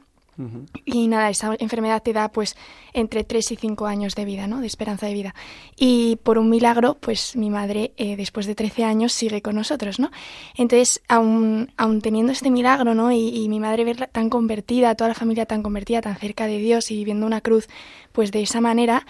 [0.86, 2.56] Y nada, esa enfermedad te da pues
[2.94, 4.62] entre 3 y 5 años de vida, ¿no?
[4.62, 5.36] De esperanza de vida.
[5.76, 10.00] Y por un milagro, pues mi madre, eh, después de 13 años, sigue con nosotros,
[10.00, 10.12] ¿no?
[10.56, 13.12] Entonces, aún, aún teniendo este milagro, ¿no?
[13.12, 16.60] Y, y mi madre verla tan convertida, toda la familia tan convertida, tan cerca de
[16.60, 17.68] Dios y viendo una cruz,
[18.12, 19.06] pues de esa manera,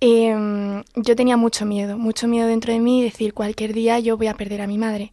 [0.00, 4.28] eh, yo tenía mucho miedo, mucho miedo dentro de mí, decir, cualquier día yo voy
[4.28, 5.12] a perder a mi madre.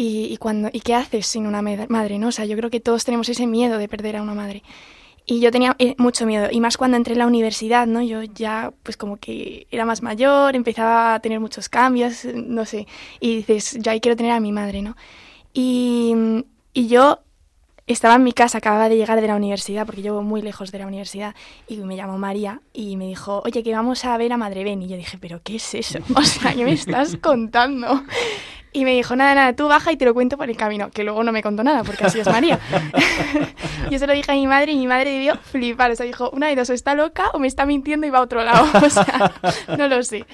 [0.00, 2.28] Y, y cuando, ¿y qué haces sin una madre, no?
[2.28, 4.62] O sea, yo creo que todos tenemos ese miedo de perder a una madre.
[5.26, 8.00] Y yo tenía eh, mucho miedo, y más cuando entré en la universidad, ¿no?
[8.00, 12.86] Yo ya, pues como que era más mayor, empezaba a tener muchos cambios, no sé,
[13.18, 14.96] y dices, yo ahí quiero tener a mi madre, ¿no?
[15.52, 16.14] Y,
[16.72, 17.18] y yo
[17.88, 20.78] estaba en mi casa, acababa de llegar de la universidad, porque yo muy lejos de
[20.78, 21.34] la universidad,
[21.66, 24.80] y me llamó María y me dijo, oye, que vamos a ver a Madre Ben.
[24.80, 25.98] Y yo dije, ¿pero qué es eso?
[26.14, 28.04] O sea, ¿qué me estás contando?
[28.72, 31.04] Y me dijo, nada, nada, tú baja y te lo cuento por el camino, que
[31.04, 32.58] luego no me contó nada, porque así es María.
[33.90, 36.30] yo se lo dije a mi madre y mi madre debió flipar, o sea, dijo,
[36.30, 38.90] una de dos, está loca o me está mintiendo y va a otro lado, o
[38.90, 39.32] sea,
[39.76, 40.26] no lo sé.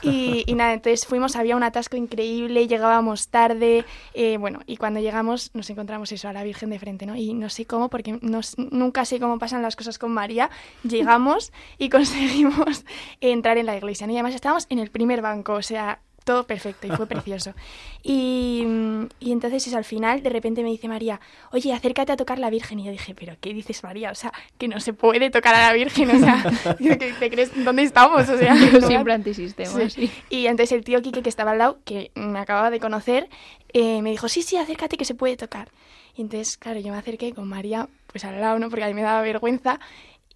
[0.00, 5.00] Y, y nada, entonces fuimos, había un atasco increíble, llegábamos tarde, eh, bueno, y cuando
[5.00, 7.16] llegamos nos encontramos eso, a la Virgen de frente, ¿no?
[7.16, 10.50] Y no sé cómo, porque no nunca sé cómo pasan las cosas con María,
[10.84, 12.84] llegamos y conseguimos
[13.20, 14.12] entrar en la iglesia, ¿no?
[14.12, 17.54] Y además estábamos en el primer banco, o sea, todo perfecto y fue precioso.
[18.02, 21.20] Y, mm, y entonces eso, al final de repente me dice María,
[21.52, 22.78] oye, acércate a tocar la Virgen.
[22.80, 24.10] Y yo dije, ¿pero qué dices María?
[24.10, 26.44] O sea, que no se puede tocar a la Virgen, o sea,
[26.78, 27.50] ¿qué te crees?
[27.64, 28.28] ¿Dónde estamos?
[28.28, 28.54] O sea,
[28.86, 29.90] siempre antisistema, Sí.
[29.90, 30.10] sí.
[30.28, 33.28] Y entonces el tío Quique que estaba al lado, que me acababa de conocer,
[33.72, 35.70] eh, me dijo, sí, sí, acércate que se puede tocar.
[36.14, 38.68] Y entonces, claro, yo me acerqué con María, pues al lado, ¿no?
[38.68, 39.80] Porque a mí me daba vergüenza.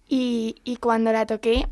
[0.07, 1.67] Y, y cuando la toqué,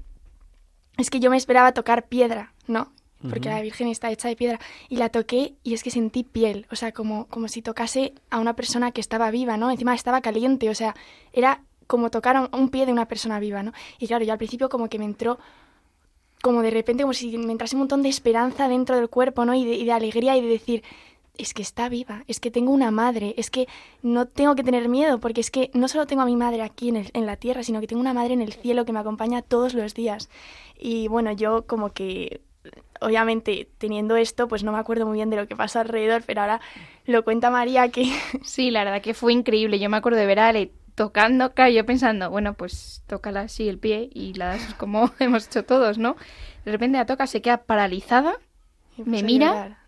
[0.97, 2.91] es que yo me esperaba tocar piedra, ¿no?
[3.29, 6.65] Porque la Virgen está hecha de piedra, y la toqué y es que sentí piel,
[6.71, 9.69] o sea, como, como si tocase a una persona que estaba viva, ¿no?
[9.71, 10.95] Encima estaba caliente, o sea,
[11.33, 13.73] era como tocar a un, un pie de una persona viva, ¿no?
[13.99, 15.37] Y claro, yo al principio como que me entró
[16.41, 19.53] como de repente, como si me entrase un montón de esperanza dentro del cuerpo, ¿no?
[19.53, 20.83] Y de, y de alegría y de decir,
[21.37, 23.67] es que está viva, es que tengo una madre, es que
[24.01, 26.89] no tengo que tener miedo, porque es que no solo tengo a mi madre aquí
[26.89, 28.99] en, el- en la tierra, sino que tengo una madre en el cielo que me
[28.99, 30.29] acompaña todos los días.
[30.79, 32.41] Y bueno, yo como que,
[32.99, 36.41] obviamente, teniendo esto, pues no me acuerdo muy bien de lo que pasa alrededor, pero
[36.41, 36.61] ahora
[37.05, 38.11] lo cuenta María que...
[38.43, 39.79] Sí, la verdad que fue increíble.
[39.79, 43.67] Yo me acuerdo de ver a Ale tocando, claro, yo pensando, bueno, pues tócala así
[43.67, 46.15] el pie y la das como hemos hecho todos, ¿no?
[46.65, 48.35] De repente la toca, se queda paralizada,
[48.97, 49.79] me mira,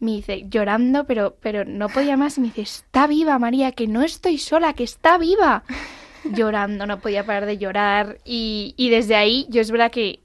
[0.00, 3.86] me dice, llorando, pero, pero no podía más, y me dice, está viva, María, que
[3.86, 5.62] no estoy sola, que está viva.
[6.24, 8.18] Llorando, no podía parar de llorar.
[8.24, 10.20] Y, y desde ahí, yo es verdad que,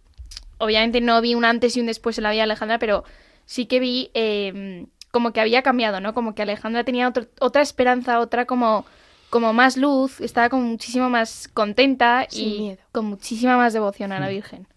[0.59, 3.03] obviamente no vi un antes y un después en la vida de Alejandra, pero
[3.45, 6.13] sí que vi eh, como que había cambiado, ¿no?
[6.13, 8.85] Como que Alejandra tenía otro- otra esperanza, otra como,
[9.29, 12.77] como más luz, estaba como muchísimo más contenta Sin y miedo.
[12.91, 14.67] con muchísima más devoción a la Virgen.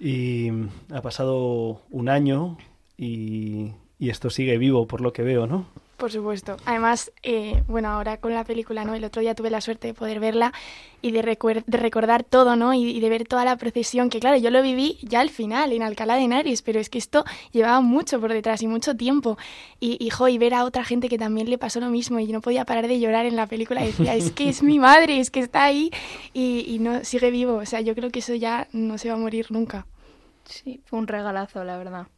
[0.00, 0.50] Y
[0.92, 2.58] ha pasado un año
[2.98, 5.66] y, y esto sigue vivo por lo que veo, ¿no?
[5.96, 6.56] Por supuesto.
[6.64, 8.94] Además, eh, bueno, ahora con la película, ¿no?
[8.94, 10.52] El otro día tuve la suerte de poder verla
[11.02, 11.22] y de,
[11.66, 12.74] de recordar todo, ¿no?
[12.74, 15.72] Y, y de ver toda la procesión, que claro, yo lo viví ya al final,
[15.72, 19.38] en Alcalá de Henares, pero es que esto llevaba mucho por detrás y mucho tiempo.
[19.78, 22.40] Y, y, y ver a otra gente que también le pasó lo mismo y no
[22.40, 23.82] podía parar de llorar en la película.
[23.82, 25.90] Y decía, es que es mi madre, es que está ahí
[26.32, 27.54] y, y no sigue vivo.
[27.54, 29.86] O sea, yo creo que eso ya no se va a morir nunca.
[30.44, 32.08] Sí, fue un regalazo, la verdad.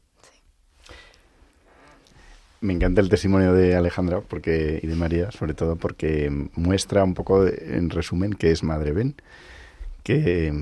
[2.60, 7.14] Me encanta el testimonio de Alejandra porque, y de María, sobre todo porque muestra un
[7.14, 9.14] poco, en resumen, que es Madre Ben,
[10.02, 10.54] que,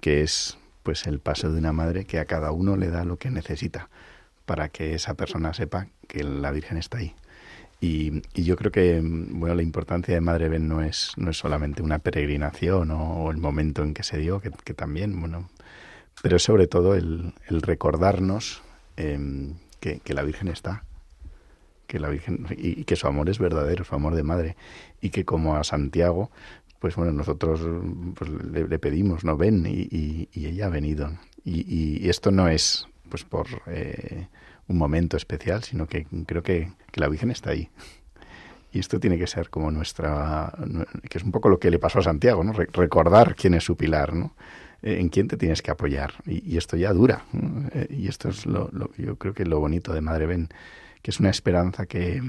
[0.00, 3.16] que es pues el paso de una madre que a cada uno le da lo
[3.16, 3.88] que necesita
[4.46, 7.14] para que esa persona sepa que la Virgen está ahí.
[7.80, 11.38] Y, y yo creo que bueno la importancia de Madre Ben no es, no es
[11.38, 15.50] solamente una peregrinación o, el momento en que se dio, que, que también, bueno,
[16.22, 18.62] pero es sobre todo el, el recordarnos
[18.96, 20.84] em, que, que la Virgen está
[21.86, 24.56] que la Virgen y, que su amor es verdadero, su amor de madre,
[25.00, 26.30] y que como a Santiago,
[26.78, 27.60] pues bueno, nosotros
[28.14, 31.10] pues, le, pedimos, no ven, y, y- y ella ha venido.
[31.44, 31.64] Y,
[32.02, 34.26] y- esto no es pues por eh,
[34.68, 37.68] un momento especial, sino que creo que, la Virgen está ahí.
[38.72, 40.52] Y esto tiene que ser como nuestra,
[41.10, 42.52] que es un poco lo que le pasó a Santiago, ¿no?
[42.54, 44.34] Re- recordar quién es su pilar, ¿no?
[44.82, 46.14] Eh, en quién te tienes que apoyar.
[46.26, 47.24] Y, esto ya dura.
[47.74, 50.48] Eh, y esto es lo, lo- yo creo que lo bonito de Madre Ben,
[51.02, 52.22] que es una esperanza que,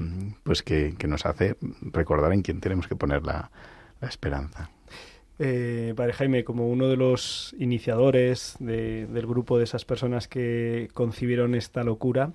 [0.44, 3.52] pues que, que nos hace recordar en quién tenemos que poner la,
[4.02, 4.70] la esperanza.
[5.40, 10.90] Eh, padre Jaime, como uno de los iniciadores de- del grupo de esas personas que
[10.94, 12.34] concibieron esta locura,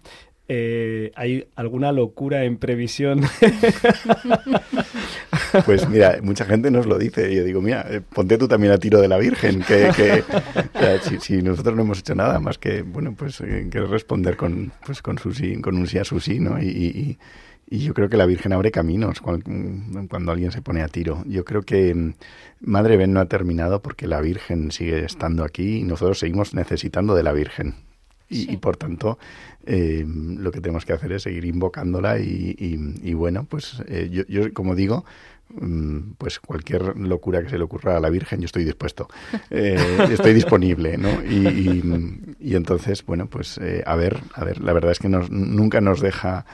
[0.48, 3.20] eh, ¿hay alguna locura en previsión?
[5.64, 7.32] Pues mira, mucha gente nos lo dice.
[7.32, 9.62] Y yo digo, mira, eh, ponte tú también a tiro de la Virgen.
[9.62, 10.24] Que, que-
[11.20, 15.02] si, nosotros no hemos hecho nada más que, bueno, pues eh, que responder con, pues,
[15.02, 16.61] con, su sí, con un sí a su sí, ¿no?
[16.62, 17.18] Y, y-
[17.70, 21.22] y yo creo que la Virgen abre caminos cuando alguien se pone a tiro.
[21.26, 22.14] Yo creo que mm,
[22.61, 27.14] Madre Ben no ha terminado porque la Virgen sigue estando aquí y nosotros seguimos necesitando
[27.14, 27.74] de la Virgen.
[28.30, 28.46] Y, Sí.
[28.52, 29.18] y por tanto,
[29.66, 34.08] eh, lo que tenemos que hacer es seguir invocándola y, y- y bueno, pues eh,
[34.12, 35.04] yo, yo, como digo,
[35.54, 39.08] mm, pues cualquier locura que se le ocurra a la Virgen, yo estoy dispuesto,
[39.50, 39.78] Eh,
[40.10, 41.22] estoy disponible, ¿no?
[41.24, 45.08] Y, y- y entonces, bueno, pues eh, a ver, a ver, la verdad es que
[45.08, 46.44] nos- nunca nos deja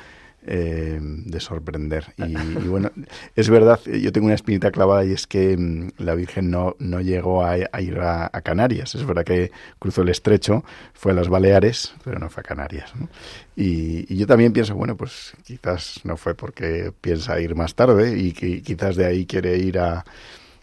[0.46, 2.12] eh, de sorprender.
[2.16, 2.90] Y, y bueno,
[3.34, 7.00] es verdad, yo tengo una espinita clavada y es que mm, la Virgen no, no
[7.00, 8.94] llegó a, a ir a, a Canarias.
[8.94, 12.94] Es verdad que cruzó el estrecho, fue a las Baleares, pero no fue a Canarias.
[12.96, 13.08] ¿no?
[13.56, 18.18] Y, y yo también pienso, bueno, pues quizás no fue porque piensa ir más tarde
[18.18, 20.04] y que quizás de ahí quiere ir a,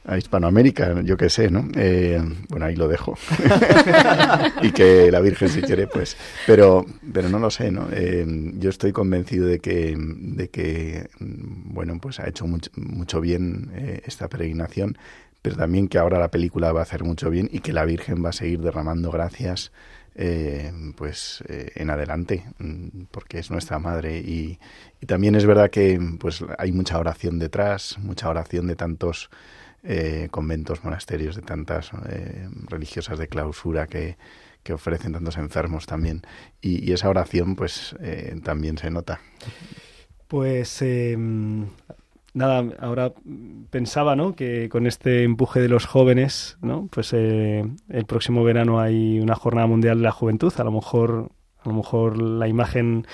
[0.03, 1.67] a Hispanoamérica, yo qué sé, ¿no?
[1.75, 3.17] Eh, bueno, ahí lo dejo.
[4.61, 6.17] y que la Virgen si quiere, pues.
[6.47, 7.87] Pero, pero no lo sé, ¿no?
[7.91, 13.71] Eh, yo estoy convencido de que, de que bueno, pues ha hecho mucho, mucho bien
[13.75, 14.97] eh, esta peregrinación,
[15.41, 18.23] pero también que ahora la película va a hacer mucho bien y que la Virgen
[18.25, 19.71] va a seguir derramando gracias.
[20.15, 24.59] eh, pues en adelante mm, porque es nuestra madre y,
[24.99, 29.29] y también es verdad que pues hay mucha oración detrás mucha oración de tantos
[29.83, 34.17] eh, conventos, monasterios, de tantas eh, religiosas de clausura que,
[34.63, 36.21] que ofrecen tantos enfermos también.
[36.61, 39.21] Y, esa oración, pues, eh, también se nota.
[40.27, 40.83] Pues
[42.33, 43.11] nada, ahora
[43.69, 44.35] pensaba, ¿no?
[44.35, 46.87] Que con este empuje de los jóvenes, ¿no?
[46.89, 50.53] Pues el próximo verano hay una jornada mundial de la juventud.
[50.57, 51.31] A lo mejor
[51.63, 53.05] A lo mejor la imagen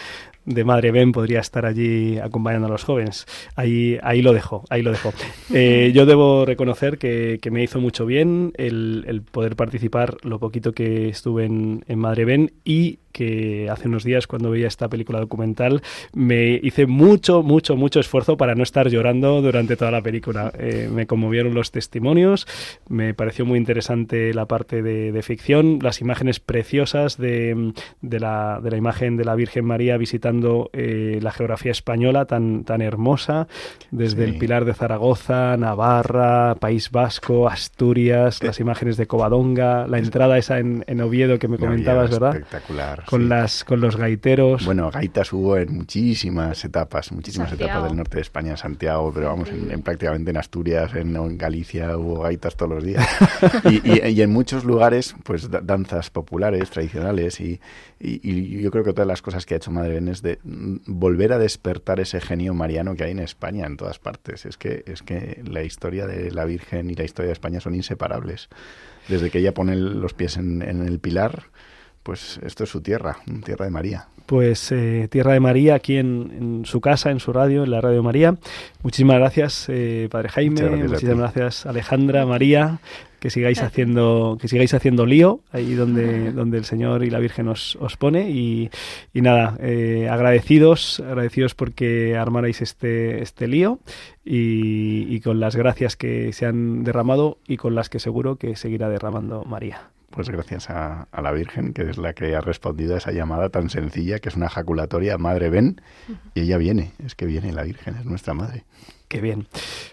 [0.47, 3.25] de Madre Ben podría estar allí acompañando a los jóvenes.
[3.55, 5.13] Ahí, ahí lo dejo, ahí lo dejo.
[5.53, 10.39] Eh, yo debo reconocer que, que me hizo mucho bien el, el poder participar lo
[10.39, 14.87] poquito que estuve en, en Madre Ben y que hace unos días cuando veía esta
[14.89, 15.81] película documental
[16.13, 20.51] me hice mucho, mucho, mucho esfuerzo para no estar llorando durante toda la película.
[20.57, 22.45] Eh, me conmovieron los testimonios,
[22.89, 28.59] me pareció muy interesante la parte de, de ficción, las imágenes preciosas de, de, la,
[28.61, 33.47] de la imagen de la Virgen María visitando eh, la geografía española tan, tan hermosa,
[33.91, 34.23] desde Sí.
[34.33, 40.59] el Pilar de Zaragoza, Navarra, País Vasco, Asturias, las imágenes de Covadonga, la entrada esa
[40.59, 42.35] en, en Oviedo que me comentabas, ¿verdad?
[42.35, 43.03] Espectacular.
[43.07, 43.27] Con, sí.
[43.27, 44.65] las, con los gaiteros.
[44.65, 47.71] Bueno, gaitas hubo en muchísimas etapas, muchísimas Santiago.
[47.71, 51.37] etapas del norte de España, Santiago, pero vamos, en, en prácticamente en Asturias, en, en
[51.37, 53.07] Galicia hubo gaitas todos los días.
[53.63, 57.59] y, y- y en muchos lugares, pues da- danzas populares, tradicionales, y,
[57.99, 60.39] y- y yo creo que todas las cosas que ha hecho Madre Ben es de
[60.43, 64.45] mm, volver a despertar ese genio mariano que hay en España, en todas partes.
[64.45, 67.73] Es que, es que la historia de la Virgen y la historia de España son
[67.73, 68.49] inseparables.
[69.07, 71.43] Desde que ella pone los pies en, en el pilar,
[72.07, 74.07] pues esto es su tierra, tierra de María.
[74.25, 77.81] Pues eh, Tierra de María aquí en, en su casa, en su radio, en la
[77.81, 78.37] Radio María.
[78.81, 80.61] Muchísimas gracias, eh, Padre Jaime.
[80.61, 82.79] Gracias Muchísimas gracias, Alejandra, María.
[83.19, 87.49] Que sigáis haciendo, que sigáis haciendo lío ahí donde, donde el Señor y la Virgen
[87.49, 88.29] os, os pone.
[88.29, 88.69] Y,
[89.13, 93.79] y nada, eh, agradecidos, agradecidos porque armarais este, este lío
[94.23, 98.55] y, y con las gracias que se han derramado y con las que seguro que
[98.55, 99.89] seguirá derramando María.
[100.17, 103.49] Pues gracias a, a la Virgen, que es la que ha respondido a esa llamada
[103.49, 105.79] tan sencilla, que es una jaculatoria, Madre ven,
[106.33, 108.63] y ella viene, es que viene la Virgen, es nuestra Madre.
[109.07, 109.45] Qué bien.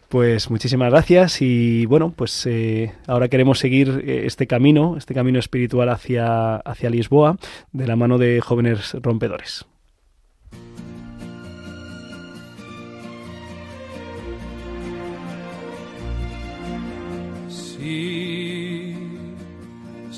[0.08, 5.38] Pues muchísimas gracias y bueno, pues eh, ahora queremos seguir eh, este camino, este camino
[5.38, 7.36] espiritual hacia, hacia Lisboa,
[7.72, 9.66] de la mano de jóvenes rompedores.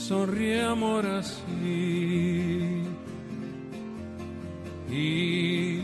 [0.09, 2.85] Sonríe amor así.
[4.89, 5.81] Y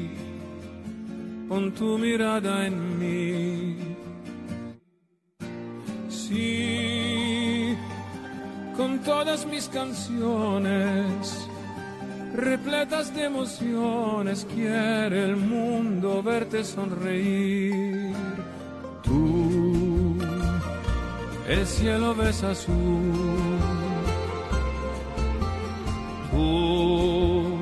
[1.48, 3.76] pon tu mirada en mí.
[6.08, 7.76] Sí,
[8.76, 11.48] con todas mis canciones,
[12.34, 18.14] repletas de emociones, quiere el mundo verte sonreír.
[19.02, 20.16] Tú
[21.48, 23.71] el cielo ves azul.
[26.32, 27.58] Tú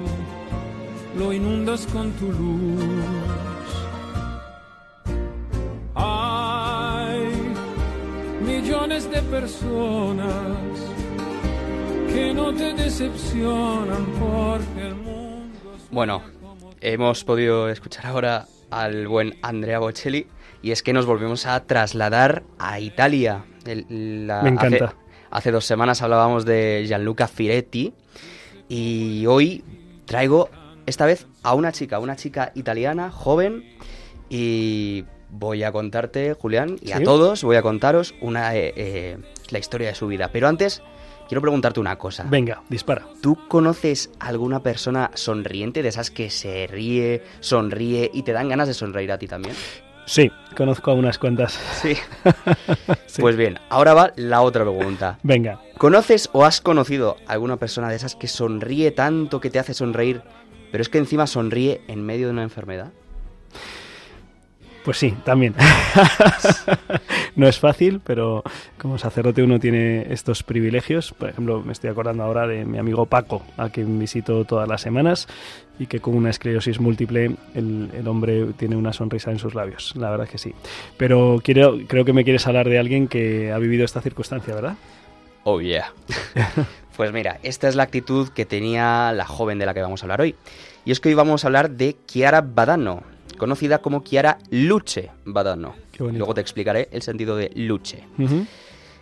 [1.19, 3.05] lo inundas con tu luz.
[5.95, 7.29] Hay
[8.47, 10.47] millones de personas
[12.13, 16.23] que no te decepcionan porque el mundo Bueno,
[16.81, 20.27] hemos podido escuchar ahora al buen Andrea Bocelli
[20.63, 23.45] y es que nos volvemos a trasladar a Italia.
[23.67, 24.85] El- la- Me encanta.
[24.87, 24.95] Hace,
[25.31, 27.93] hace dos semanas hablábamos de Gianluca Firetti
[28.71, 29.65] y hoy
[30.07, 30.49] traigo
[30.87, 33.65] esta vez a una chica, una chica italiana, joven
[34.29, 39.19] y voy a contarte, Julián, y a todos voy a contaros una, eh, eh,
[39.51, 40.31] la historia de su vida.
[40.33, 40.83] Pero antes
[41.29, 42.25] quiero preguntarte una cosa.
[42.31, 43.07] Venga, dispara.
[43.21, 48.69] ¿Tú conoces alguna persona sonriente de esas que se ríe, sonríe y te dan ganas
[48.69, 49.57] de sonreír a ti también?
[50.07, 51.53] Sí, conozco a unas cuantas.
[51.81, 51.95] Sí.
[53.07, 53.23] Sí.
[53.23, 55.19] Pues bien, ahora va la otra pregunta.
[55.25, 59.75] Venga, ¿Conoces o has conocido alguna persona de esas que sonríe tanto que te hace
[59.75, 60.23] sonreír,
[60.71, 62.93] pero es que encima sonríe en medio de una enfermedad?
[64.85, 65.55] pues sí, también.
[67.37, 68.43] no es fácil, pero
[68.79, 71.13] como sacerdote uno tiene estos privilegios.
[71.13, 74.81] Por ejemplo, me estoy acordando ahora de mi amigo Paco, a quien visito todas las
[74.81, 75.29] semanas
[75.81, 79.95] y que con una esclerosis múltiple el, el hombre tiene una sonrisa en sus labios.
[79.97, 80.55] La verdad es que sí.
[80.99, 84.77] Pero quiero, creo que me quieres hablar de alguien que ha vivido esta circunstancia, ¿verdad?
[85.45, 85.95] Oh yeah.
[86.99, 90.05] pues mira, esta es la actitud que tenía la joven de la que vamos a
[90.05, 90.35] hablar hoy.
[90.85, 93.03] Y es que hoy vamos a hablar de Chiara Badano,
[93.39, 95.74] conocida como Chiara Luce Badano.
[95.99, 98.05] Luego te explicaré el sentido de Luce.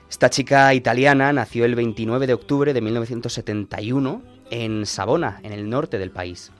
[0.09, 5.99] Esta chica italiana nació el 29 de octubre de 1971 en Savona, en el norte
[5.99, 6.53] del país.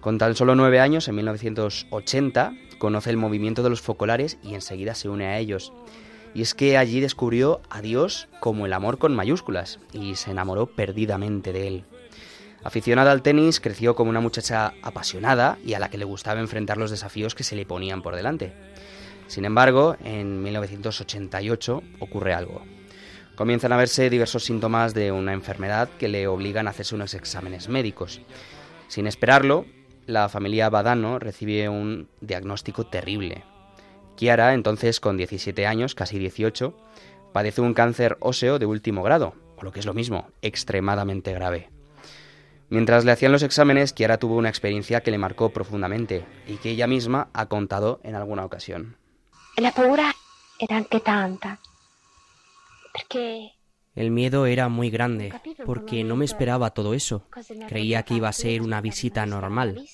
[0.00, 4.94] Con tan solo nueve años, en 1980, conoce el movimiento de los focolares y enseguida
[4.94, 5.72] se une a ellos.
[6.34, 10.66] Y es que allí descubrió a Dios como el amor con mayúsculas y se enamoró
[10.66, 11.84] perdidamente de él.
[12.64, 16.76] Aficionada al tenis, creció como una muchacha apasionada y a la que le gustaba enfrentar
[16.76, 18.52] los desafíos que se le ponían por delante.
[19.26, 22.62] Sin embargo, en 1988 ocurre algo.
[23.36, 27.68] Comienzan a verse diversos síntomas de una enfermedad que le obligan a hacerse unos exámenes
[27.68, 28.20] médicos.
[28.88, 29.64] Sin esperarlo,
[30.06, 33.44] la familia Badano recibe un diagnóstico terrible.
[34.16, 36.76] Kiara, entonces con 17 años, casi 18,
[37.32, 41.70] padece un cáncer óseo de último grado, o lo que es lo mismo, extremadamente grave.
[42.68, 46.70] Mientras le hacían los exámenes, Kiara tuvo una experiencia que le marcó profundamente y que
[46.70, 48.96] ella misma ha contado en alguna ocasión.
[49.56, 50.14] La paura
[50.58, 51.60] era anche tanta.
[53.94, 55.32] El miedo era muy grande,
[55.66, 57.26] porque no me esperaba todo eso.
[57.68, 59.86] Creía que iba a ser una visita normal.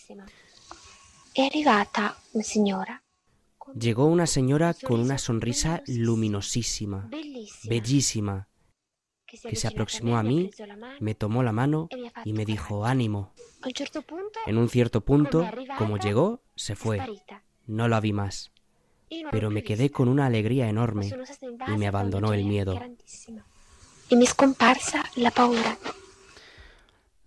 [3.78, 7.10] Llegó una señora con una sonrisa luminosísima,
[7.64, 8.48] bellísima,
[9.26, 10.50] que se aproximó a mí,
[11.00, 11.88] me tomó la mano
[12.24, 13.34] y me dijo ánimo.
[14.46, 15.46] En un cierto punto,
[15.76, 17.00] como llegó, se fue.
[17.66, 18.52] No la vi más.
[19.30, 21.10] Pero me quedé con una alegría enorme
[21.66, 22.78] y me abandonó el miedo.
[25.16, 25.78] la paura.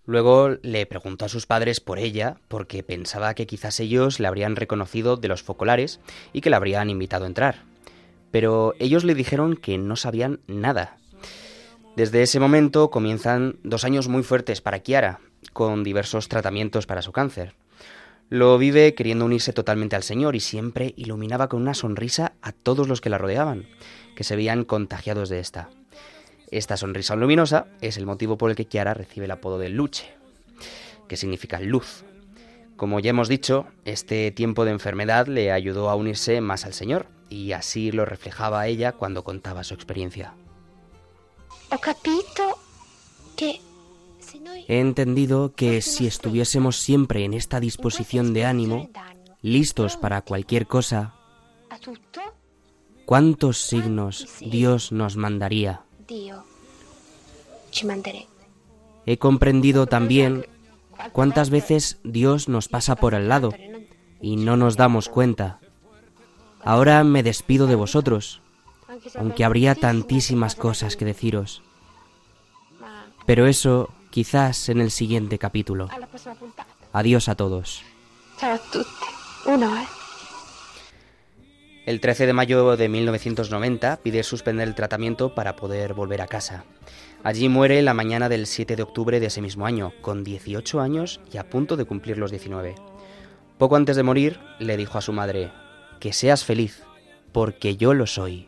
[0.05, 4.55] Luego le preguntó a sus padres por ella, porque pensaba que quizás ellos le habrían
[4.55, 5.99] reconocido de los focolares
[6.33, 7.63] y que la habrían invitado a entrar.
[8.31, 10.97] Pero ellos le dijeron que no sabían nada.
[11.95, 15.19] Desde ese momento comienzan dos años muy fuertes para Kiara,
[15.53, 17.53] con diversos tratamientos para su cáncer.
[18.31, 22.87] Lo vive queriendo unirse totalmente al Señor y siempre iluminaba con una sonrisa a todos
[22.87, 23.67] los que la rodeaban,
[24.15, 25.69] que se veían contagiados de esta.
[26.49, 30.13] Esta sonrisa luminosa es el motivo por el que Kiara recibe el apodo de Luce,
[31.09, 32.05] que significa luz.
[32.77, 37.07] Como ya hemos dicho, este tiempo de enfermedad le ayudó a unirse más al Señor,
[37.29, 40.35] y así lo reflejaba ella cuando contaba su experiencia.
[43.41, 43.70] Noi
[44.67, 48.89] He entendido que si estuviésemos siempre en esta disposición de ánimo,
[49.41, 51.13] listos para cualquier cosa,
[53.05, 55.81] ¿cuántos signos Dios nos mandaría?
[59.05, 60.45] He comprendido también
[61.11, 63.51] cuántas veces Dios nos pasa por al lado
[64.21, 65.59] y no nos damos cuenta.
[66.63, 68.41] Ahora me despido de vosotros,
[69.15, 71.63] aunque habría tantísimas cosas que deciros.
[73.25, 75.89] Pero eso quizás en el siguiente capítulo.
[76.39, 76.67] Puntata.
[76.93, 77.81] Adiós a todos.
[78.43, 78.57] Eh.
[81.85, 86.63] El 13 de mayo de 1990 pide suspender el tratamiento para poder volver a casa.
[87.23, 91.19] Allí muere la mañana del 7 de octubre de ese mismo año, con 18 años
[91.31, 92.75] y a punto de cumplir los 19.
[93.57, 95.51] Poco antes de morir, le dijo a su madre,
[95.99, 96.83] que seas feliz,
[97.31, 98.47] porque yo lo soy.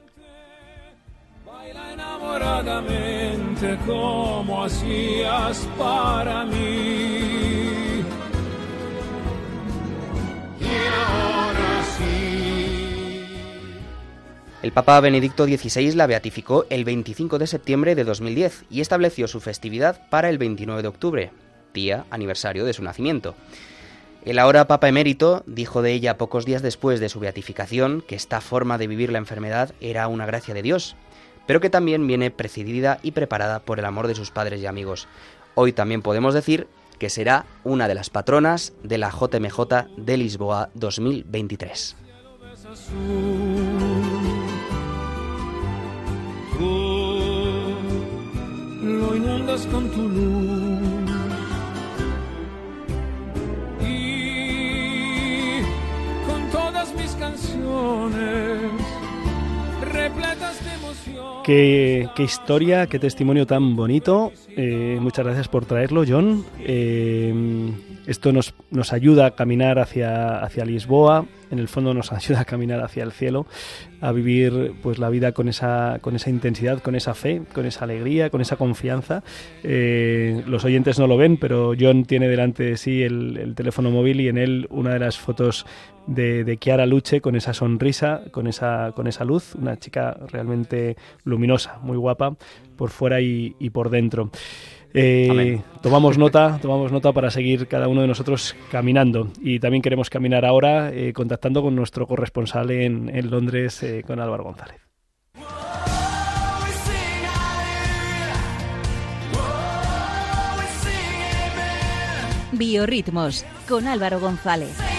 [1.46, 3.13] Baila
[3.86, 7.44] como hacías para mí.
[14.64, 19.42] El Papa Benedicto XVI la beatificó el 25 de septiembre de 2010 y estableció su
[19.42, 21.32] festividad para el 29 de octubre,
[21.74, 23.36] día aniversario de su nacimiento.
[24.24, 28.40] El ahora Papa emérito dijo de ella pocos días después de su beatificación que esta
[28.40, 30.96] forma de vivir la enfermedad era una gracia de Dios,
[31.46, 35.08] pero que también viene precedida y preparada por el amor de sus padres y amigos.
[35.56, 36.68] Hoy también podemos decir
[36.98, 39.60] que será una de las patronas de la JMJ
[39.98, 41.96] de Lisboa 2023.
[46.58, 47.76] Tú
[48.84, 51.12] lo inundas con tu luz
[53.82, 55.62] y
[56.26, 58.72] con todas mis canciones
[59.82, 60.73] repletas de emoción.
[61.44, 64.32] Qué, qué historia, qué testimonio tan bonito.
[64.56, 66.46] Eh, muchas gracias por traerlo, John.
[66.60, 67.34] Eh,
[68.06, 72.46] esto nos, nos ayuda a caminar hacia, hacia Lisboa, en el fondo nos ayuda a
[72.46, 73.46] caminar hacia el cielo,
[74.02, 77.86] a vivir pues la vida con esa, con esa intensidad, con esa fe, con esa
[77.86, 79.24] alegría, con esa confianza.
[79.64, 83.92] Eh, los oyentes no lo ven, pero John tiene delante de sí el, el teléfono
[83.92, 85.66] móvil y en él una de las fotos
[86.08, 90.98] de, de Chiara Luche con esa sonrisa, con esa, con esa luz, una chica realmente
[91.24, 92.36] luminosa, muy guapa,
[92.76, 94.32] por fuera y por dentro.
[94.96, 100.10] Eh, tomamos nota, tomamos nota para seguir cada uno de nosotros caminando y también queremos
[100.10, 104.82] caminar ahora eh, contactando con nuestro corresponsal en, en Londres, eh, con Álvaro González.
[112.52, 114.93] Biorritmos con Álvaro González.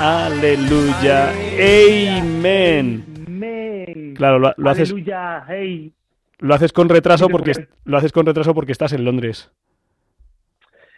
[0.00, 1.30] Aleluya,
[2.20, 3.04] amén.
[4.14, 4.94] Claro, lo, lo haces,
[5.48, 5.92] hey.
[6.38, 7.52] lo haces con retraso porque
[7.84, 9.50] lo haces con retraso porque estás en Londres.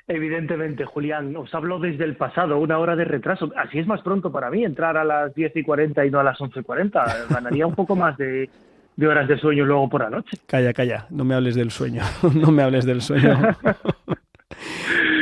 [0.07, 3.51] Evidentemente, Julián, os hablo desde el pasado, una hora de retraso.
[3.57, 6.25] Así es más pronto para mí entrar a las 10 y 40 y no a
[6.25, 7.27] las 11 y 40.
[7.31, 8.51] Ganaría un poco más de,
[8.97, 10.37] de horas de sueño luego por la noche.
[10.47, 12.03] Calla, calla, no me hables del sueño,
[12.35, 13.39] no me hables del sueño.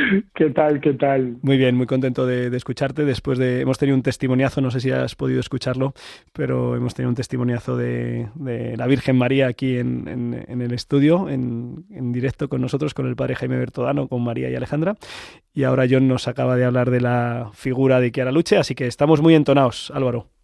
[0.35, 0.79] ¿Qué tal?
[0.81, 1.37] ¿Qué tal?
[1.41, 3.05] Muy bien, muy contento de, escucharte.
[3.05, 3.61] Después de.
[3.61, 5.93] Hemos tenido un testimoniazo, no sé si has podido escucharlo,
[6.33, 11.29] pero hemos tenido un testimoniazo de, de la Virgen María aquí en, en, el estudio,
[11.29, 14.95] en, en, directo con nosotros, con el padre Jaime Bertodano, con María y Alejandra.
[15.53, 18.87] Y ahora John nos acaba de hablar de la figura de Kiara Luche, así que
[18.87, 20.38] estamos muy entonados, Álvaro.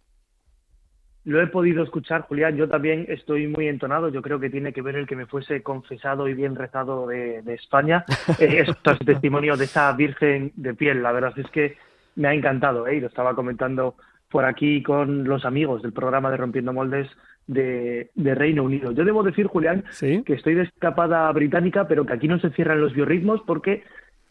[1.26, 2.56] Lo he podido escuchar, Julián.
[2.56, 4.10] Yo también estoy muy entonado.
[4.10, 7.42] Yo creo que tiene que ver el que me fuese confesado y bien rezado de,
[7.42, 8.04] de España.
[8.38, 11.02] Eh, esto es testimonio de esa Virgen de piel.
[11.02, 11.76] La verdad es que
[12.14, 12.86] me ha encantado.
[12.86, 12.96] ¿eh?
[12.96, 13.96] Y lo estaba comentando
[14.30, 17.08] por aquí con los amigos del programa de Rompiendo Moldes
[17.48, 18.92] de, de Reino Unido.
[18.92, 20.22] Yo debo decir, Julián, ¿Sí?
[20.24, 23.82] que estoy de escapada británica, pero que aquí no se cierran los biorritmos porque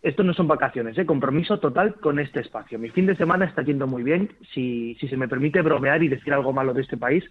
[0.06, 1.06] esto no son vacaciones, ¿eh?
[1.06, 2.78] compromiso total con este espacio.
[2.78, 4.30] Mi fin de semana está yendo muy bien.
[4.54, 7.24] Si, si se me permite bromear y decir algo malo de este país,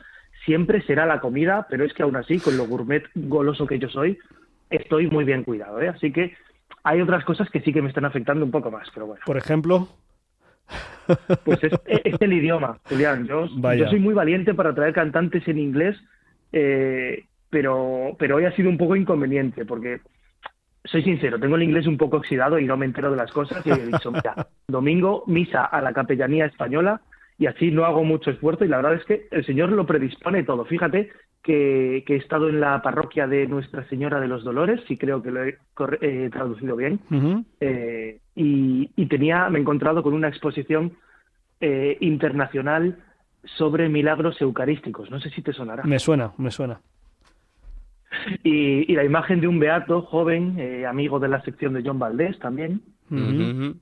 [0.45, 3.89] siempre será la comida, pero es que aún así, con lo gourmet goloso que yo
[3.89, 4.19] soy,
[4.71, 5.81] estoy muy bien cuidado.
[5.81, 5.87] ¿eh?
[5.87, 6.35] Así que
[6.83, 9.23] hay otras cosas que sí que me están afectando un poco más, pero bueno.
[9.25, 9.87] Por ejemplo.
[11.45, 13.29] Pues es, es el idioma, Julián.
[13.29, 15.97] Yo, yo, soy muy valiente para traer cantantes en inglés,
[16.51, 20.01] eh, pero, pero hoy ha sido un poco inconveniente, porque
[20.85, 23.67] soy sincero, tengo el inglés un poco oxidado y no me entero de las cosas
[23.67, 24.35] y he dicho, mira,
[24.69, 27.01] domingo misa a la capellanía española
[27.39, 30.45] y así no hago mucho esfuerzo y la verdad es que el Señor lo predispone
[30.45, 30.65] todo.
[30.65, 31.11] Fíjate
[31.43, 35.23] que, que he estado en la parroquia de Nuestra Señora de los Dolores, y creo
[35.23, 35.59] que lo he
[36.01, 37.45] eh, traducido bien, uh -huh.
[37.61, 40.93] eh, y, y, tenía, me he encontrado con una exposición
[41.61, 42.99] eh, internacional
[43.45, 45.11] sobre milagros eucarísticos.
[45.11, 45.85] No sé si te sonará.
[45.85, 46.81] Me suena, me suena.
[48.43, 51.99] Y, y, la imagen de un beato joven, eh, amigo de la sección de John
[51.99, 52.83] Valdés también.
[53.11, 53.77] Uh -huh.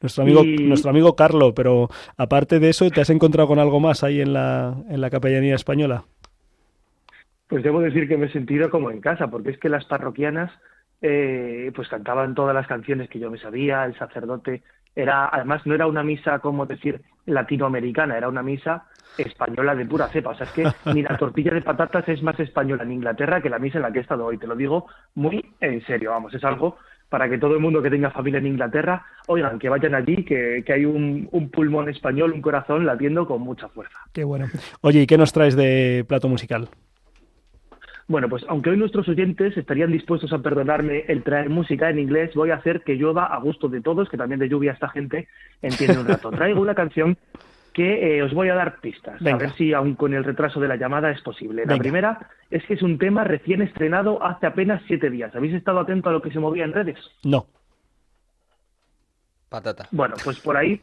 [0.00, 0.56] nuestro amigo y...
[0.56, 4.32] nuestro amigo Carlo, pero aparte de eso, ¿te has encontrado con algo más ahí en
[4.32, 6.04] la, en la capellanía española?
[7.48, 10.50] Pues debo decir que me he sentido como en casa, porque es que las parroquianas
[11.02, 14.62] eh, pues cantaban todas las canciones que yo me sabía, el sacerdote
[14.94, 18.84] era, además no era una misa, como decir, latinoamericana, era una misa
[19.18, 20.30] española de pura cepa.
[20.30, 23.50] O sea, es que ni la tortilla de patatas es más española en Inglaterra que
[23.50, 24.38] la misa en la que he estado hoy.
[24.38, 26.78] Te lo digo muy en serio, vamos, es algo
[27.08, 30.62] para que todo el mundo que tenga familia en Inglaterra, oigan, que vayan allí, que,
[30.64, 33.98] que hay un, un, pulmón español, un corazón latiendo con mucha fuerza.
[34.14, 34.46] Qué bueno.
[34.80, 36.70] Oye, ¿y qué nos traes de plato musical?
[38.08, 42.34] Bueno, pues aunque hoy nuestros oyentes estarían dispuestos a perdonarme el traer música en inglés,
[42.34, 45.28] voy a hacer que llueva a gusto de todos, que también de lluvia esta gente
[45.62, 46.30] entiende un rato.
[46.30, 47.16] Traigo una canción
[47.72, 49.36] que eh, os voy a dar pistas, Venga.
[49.36, 51.62] a ver si aún con el retraso de la llamada es posible.
[51.62, 51.76] Venga.
[51.76, 55.34] La primera es que es un tema recién estrenado hace apenas siete días.
[55.34, 56.98] ¿Habéis estado atento a lo que se movía en redes?
[57.24, 57.46] No.
[59.48, 59.88] Patata.
[59.90, 60.80] Bueno, pues por ahí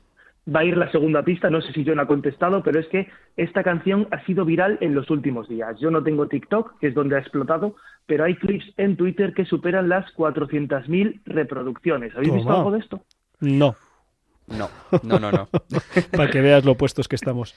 [0.53, 3.07] va a ir la segunda pista, no sé si John ha contestado, pero es que
[3.37, 5.79] esta canción ha sido viral en los últimos días.
[5.79, 7.75] Yo no tengo TikTok, que es donde ha explotado,
[8.05, 12.13] pero hay clips en Twitter que superan las 400.000 reproducciones.
[12.13, 12.39] ¿Habéis Toma.
[12.39, 13.01] visto algo de esto?
[13.39, 13.75] No.
[14.47, 14.69] No,
[15.03, 15.47] no, no, no.
[16.11, 17.55] Para que veas lo puestos que estamos.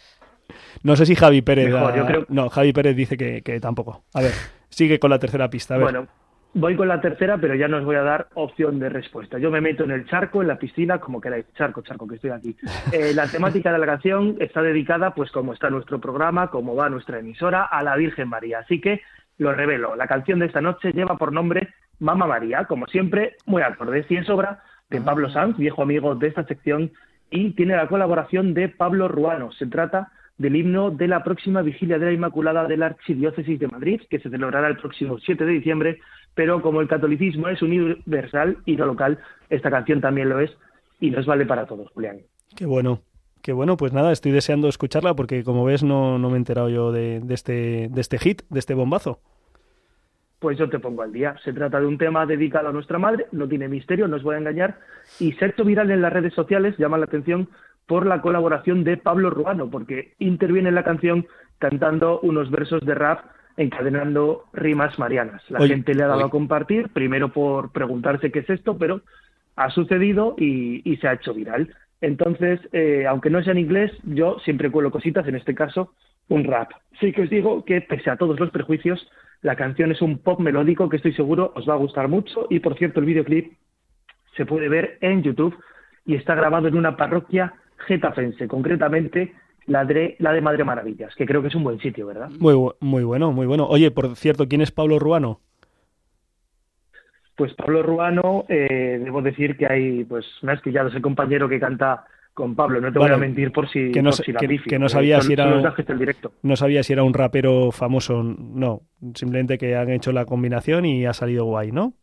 [0.83, 1.73] No sé si Javi Pérez.
[1.73, 1.97] Mejor, ha...
[1.97, 2.27] yo creo...
[2.29, 4.05] No, Javi Pérez dice que, que, tampoco.
[4.13, 4.33] A ver,
[4.69, 5.75] sigue con la tercera pista.
[5.75, 5.85] A ver.
[5.85, 6.09] Bueno,
[6.55, 9.39] voy con la tercera, pero ya no os voy a dar opción de respuesta.
[9.39, 11.47] Yo me meto en el charco, en la piscina, como queráis.
[11.55, 12.57] Charco, charco, que estoy aquí.
[12.93, 16.91] Eh, la temática de la canción está dedicada, pues como está nuestro programa, como va
[16.91, 18.59] nuestra emisora, a la Virgen María.
[18.59, 19.01] Así que
[19.39, 19.97] lo revelo.
[19.97, 21.69] La canción de esta noche lleva por nombre
[22.01, 24.05] Mama María, como siempre, muy acorde.
[24.09, 26.91] Y en sobra de Pablo Sanz, viejo amigo de esta sección,
[27.31, 29.53] y tiene la colaboración de Pablo Ruano.
[29.53, 33.69] Se trata del himno de la próxima vigilia de la Inmaculada de la Archidiócesis de
[33.69, 36.01] Madrid, que se celebrará el próximo 7 de diciembre,
[36.35, 39.19] pero como el catolicismo es universal y no local,
[39.51, 40.51] esta canción también lo es
[41.01, 42.21] y nos vale para todos, Julián.
[42.57, 43.01] Qué bueno.
[43.43, 46.69] Qué bueno, pues nada, estoy deseando escucharla porque como ves no, no me he enterado
[46.69, 49.19] yo de, de, este, de este hit, de este bombazo
[50.43, 51.37] pues yo te pongo al día.
[51.45, 54.35] Se trata de un tema dedicado a nuestra madre, no tiene misterio, no os voy
[54.35, 54.81] a engañar,
[55.21, 57.49] y se ha hecho viral en las redes sociales, llama la atención
[57.87, 61.27] por la colaboración de Pablo Ruano, porque interviene en la canción
[61.59, 63.21] cantando unos versos de rap
[63.63, 65.43] encadenando rimas marianas.
[65.49, 66.29] La oye, gente le ha dado oye.
[66.29, 69.03] a compartir, primero por preguntarse qué es esto, pero
[69.57, 71.75] ha sucedido y, y se ha hecho viral.
[72.01, 75.93] Entonces, eh, aunque no sea en inglés, yo siempre cuelo cositas, en este caso,
[76.29, 76.71] un rap.
[77.01, 79.09] Sí que os digo que, pese a todos los prejuicios,
[79.41, 82.61] la canción es un pop melódico que estoy seguro os va a gustar mucho y
[82.61, 83.53] por cierto el videoclip
[84.37, 85.57] se puede ver en YouTube
[86.07, 87.55] y está grabado en una parroquia
[87.87, 89.35] getafense, concretamente
[89.67, 92.31] la de, la de Madre Maravillas, que creo que es un buen sitio, ¿verdad?
[92.39, 93.67] Muy, muy bueno, muy bueno.
[93.67, 95.41] Oye, por cierto, ¿quién es Pablo Ruano?
[97.37, 101.59] Pues Pablo Ruano, eh, debo decir que hay, pues me ha esquillado ese compañero que
[101.59, 102.05] canta
[102.35, 102.81] con Pablo.
[102.81, 104.79] No te voy a mentir por si, que no, por si la que- pifio, que
[104.79, 105.73] no eh, sabía si era un-
[106.43, 108.83] no sabía si era un rapero famoso no
[109.15, 111.95] simplemente que han hecho la combinación y ha salido guay no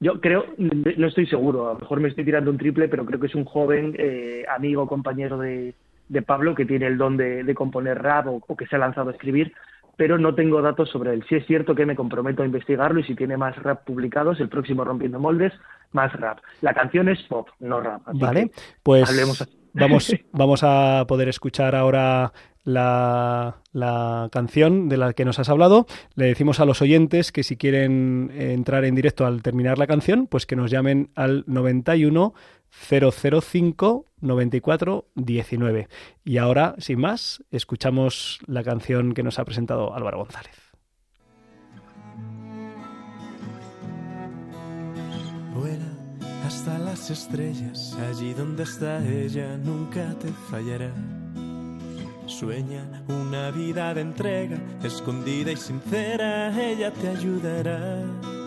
[0.00, 3.18] Yo creo, no estoy seguro, a lo mejor me estoy tirando un triple, pero creo
[3.18, 5.74] que es un joven eh, amigo, compañero de,
[6.08, 8.78] de Pablo que tiene el don de, de componer rap o, o que se ha
[8.78, 9.52] lanzado a escribir,
[9.98, 11.24] pero no tengo datos sobre él.
[11.28, 14.48] Sí es cierto que me comprometo a investigarlo y si tiene más rap publicados, el
[14.48, 15.52] próximo Rompiendo Moldes,
[15.92, 16.38] más rap.
[16.60, 18.02] La canción es pop, no rap.
[18.06, 18.50] así vale
[18.82, 19.58] pues hablemos así.
[19.74, 22.32] vamos vamos a poder escuchar ahora
[22.62, 25.86] la, la canción de la que nos has hablado.
[26.14, 30.28] Le decimos a los oyentes que si quieren entrar en directo al terminar la canción,
[30.28, 32.34] pues que nos llamen al 91
[32.70, 35.88] 005 94 19.
[36.24, 40.54] Y ahora, sin más, escuchamos la canción que nos ha presentado Álvaro González.
[45.54, 45.98] Vuela
[46.44, 50.92] hasta las estrellas, allí donde está ella nunca te fallará.
[52.26, 58.37] Sueña una vida de entrega, escondida y sincera, ella te ayudará.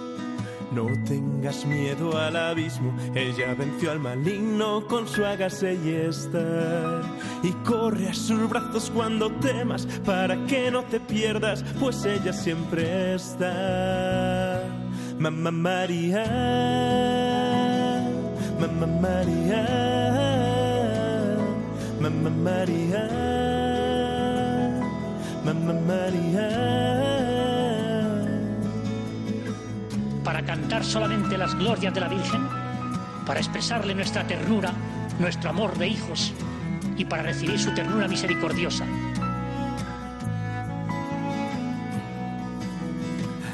[0.72, 7.01] No tengas miedo al abismo, ella venció al maligno con su hágase y.
[7.43, 13.15] Y corre a sus brazos cuando temas, para que no te pierdas, pues ella siempre
[13.15, 14.63] está.
[15.19, 16.24] Mamá María,
[18.57, 19.67] Mamá María,
[21.99, 23.09] Mamá María,
[25.43, 26.91] Mamá María.
[30.80, 32.47] Solamente las glorias de la Virgen,
[33.26, 34.72] para expresarle nuestra ternura,
[35.19, 36.34] nuestro amor de hijos
[36.97, 38.86] y para recibir su ternura misericordiosa.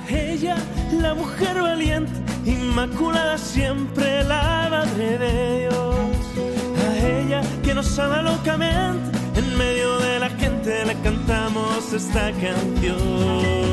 [0.09, 0.57] Ella,
[1.01, 2.11] la mujer valiente,
[2.45, 5.95] inmaculada siempre, la madre de Dios.
[6.87, 13.67] A ella que nos ama locamente, en medio de la gente le cantamos esta canción.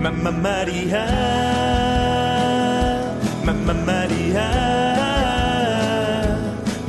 [0.00, 1.04] Mamá María,
[3.70, 4.50] Mamá María,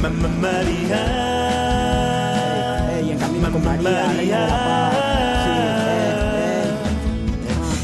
[0.01, 1.01] Mamá María.
[2.97, 4.95] Ey, en camino con María, reina de la paz.
[5.43, 6.63] Sí, eh,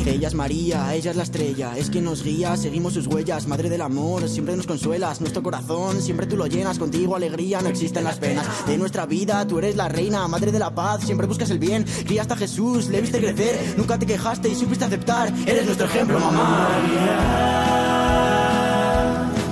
[0.08, 0.14] eh.
[0.16, 3.70] Ella es María, ella es la estrella, es quien nos guía, seguimos sus huellas, madre
[3.70, 8.04] del amor, siempre nos consuelas, nuestro corazón, siempre tú lo llenas, contigo alegría, no existen
[8.04, 8.48] las penas.
[8.66, 11.86] De nuestra vida, tú eres la reina, madre de la paz, siempre buscas el bien,
[12.08, 16.20] criaste a Jesús, le viste crecer, nunca te quejaste y supiste aceptar, eres nuestro ejemplo,
[16.20, 16.42] mamá.
[16.42, 17.97] Mamá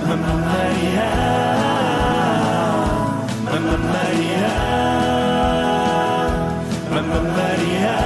[0.08, 1.08] Mamma Maria,
[3.44, 4.52] Mamma Maria,
[6.90, 8.05] Mamma Maria.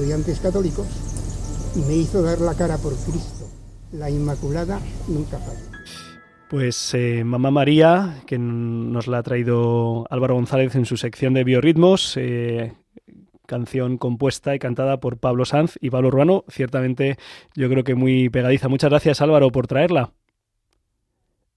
[0.00, 0.86] Estudiantes católicos
[1.76, 3.44] y me hizo dar la cara por Cristo.
[3.92, 4.78] La Inmaculada
[5.08, 5.60] nunca falla.
[6.48, 11.44] Pues eh, Mamá María, que nos la ha traído Álvaro González en su sección de
[11.44, 12.72] biorritmos, eh,
[13.46, 17.16] canción compuesta y cantada por Pablo Sanz y Pablo Urbano, ciertamente
[17.54, 18.68] yo creo que muy pegadiza.
[18.68, 20.12] Muchas gracias Álvaro por traerla.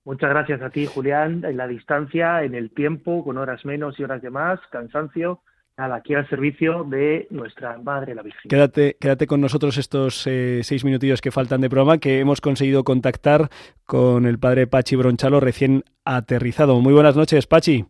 [0.03, 4.03] Muchas gracias a ti, Julián, en la distancia, en el tiempo, con horas menos y
[4.03, 5.39] horas de más, cansancio.
[5.75, 8.47] Nada, aquí al servicio de nuestra Madre la Virgen.
[8.47, 12.83] Quédate, quédate con nosotros estos eh, seis minutillos que faltan de programa, que hemos conseguido
[12.83, 13.49] contactar
[13.85, 16.79] con el padre Pachi Bronchalo recién aterrizado.
[16.79, 17.85] Muy buenas noches, Pachi.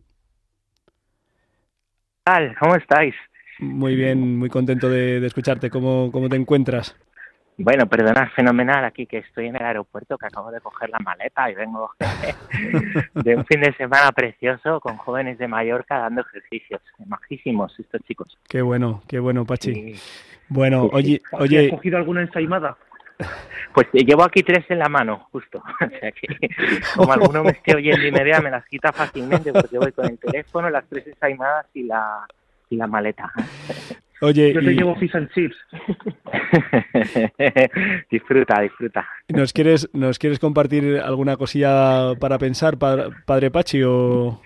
[2.24, 2.56] tal?
[2.58, 3.14] ¿Cómo estáis?
[3.60, 5.68] Muy bien, muy contento de, de escucharte.
[5.68, 6.96] ¿Cómo, ¿Cómo te encuentras?
[7.56, 11.48] Bueno, perdonad, fenomenal aquí que estoy en el aeropuerto, que acabo de coger la maleta
[11.50, 11.92] y vengo
[13.14, 16.80] de un fin de semana precioso con jóvenes de Mallorca dando ejercicios.
[17.06, 18.36] Majísimos estos chicos.
[18.48, 19.94] Qué bueno, qué bueno, Pachi.
[20.48, 20.94] Bueno, Sí, sí.
[20.96, 22.76] oye, ¿Has oye, cogido alguna ensaimada?
[23.72, 25.62] Pues llevo aquí tres en la mano, justo.
[25.80, 26.26] O sea que,
[26.96, 30.06] como alguno me esté oyendo y me vea, me las quita fácilmente porque voy con
[30.06, 32.26] el teléfono, las tres ensaimadas y la,
[32.74, 33.32] aquí la maleta.
[34.20, 35.56] Oye, Yo te y- llevo fish and chips.
[38.10, 39.06] disfruta, disfruta.
[39.28, 43.82] ¿nos quieres, ¿nos quieres compartir alguna cosilla para pensar, pa- Padre Pachi?
[43.84, 44.40] O...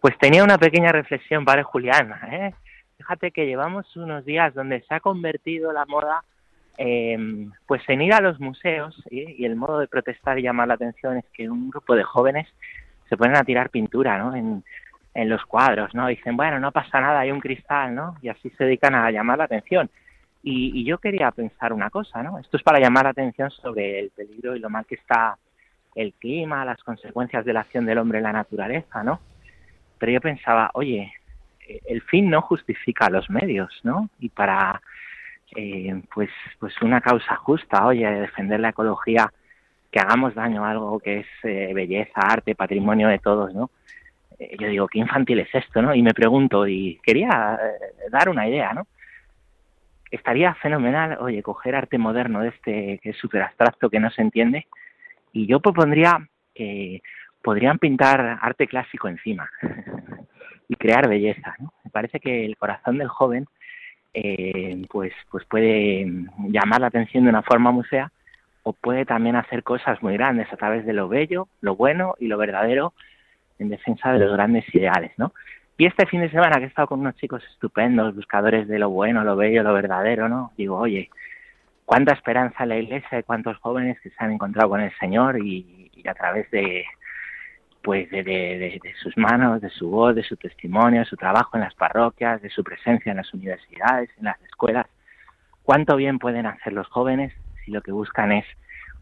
[0.00, 2.12] Pues tenía una pequeña reflexión, padre Julián.
[2.30, 2.54] ¿eh?
[2.98, 6.22] Fíjate que llevamos unos días donde se ha convertido la moda
[6.78, 7.18] eh,
[7.66, 9.34] pues en ir a los museos ¿sí?
[9.38, 12.46] y el modo de protestar y llamar la atención es que un grupo de jóvenes
[13.08, 14.34] se ponen a tirar pintura ¿no?
[14.34, 14.64] en,
[15.14, 16.06] en los cuadros, ¿no?
[16.06, 18.16] Dicen, bueno, no pasa nada, hay un cristal, ¿no?
[18.22, 19.90] Y así se dedican a llamar la atención.
[20.42, 22.38] Y, y yo quería pensar una cosa, ¿no?
[22.38, 25.36] Esto es para llamar la atención sobre el peligro y lo mal que está
[25.94, 29.20] el clima, las consecuencias de la acción del hombre en la naturaleza, ¿no?
[29.98, 31.12] Pero yo pensaba, oye,
[31.66, 34.08] eh, el fin no justifica los medios, ¿no?
[34.18, 34.80] Y para,
[35.56, 39.32] eh, pues, pues una causa justa, oye, defender la ecología,
[39.90, 43.70] que hagamos daño a algo que es eh, belleza, arte, patrimonio de todos, ¿no?
[44.40, 45.94] Eh, yo digo, qué infantil es esto, ¿no?
[45.94, 48.86] Y me pregunto, y quería eh, dar una idea, ¿no?
[50.10, 54.22] Estaría fenomenal, oye, coger arte moderno de este que es súper abstracto, que no se
[54.22, 54.66] entiende,
[55.32, 57.02] y yo propondría que
[57.42, 59.48] podrían pintar arte clásico encima
[60.68, 61.54] y crear belleza.
[61.84, 63.46] Me parece que el corazón del joven
[64.14, 66.06] eh, pues, pues puede
[66.48, 67.84] llamar la atención de una forma muy
[68.62, 72.26] o puede también hacer cosas muy grandes a través de lo bello, lo bueno y
[72.26, 72.92] lo verdadero
[73.60, 75.32] en defensa de los grandes ideales, ¿no?
[75.78, 78.90] Y este fin de semana que he estado con unos chicos estupendos, buscadores de lo
[78.90, 80.52] bueno, lo bello, lo verdadero, ¿no?
[80.56, 81.08] Digo, oye,
[81.86, 85.90] cuánta esperanza la iglesia y cuántos jóvenes que se han encontrado con el Señor y,
[86.06, 86.84] a través de
[87.82, 91.74] pues de sus manos, de su voz, de su testimonio, de su trabajo en las
[91.74, 94.86] parroquias, de su presencia en las universidades, en las escuelas.
[95.62, 97.32] Cuánto bien pueden hacer los jóvenes
[97.64, 98.44] si lo que buscan es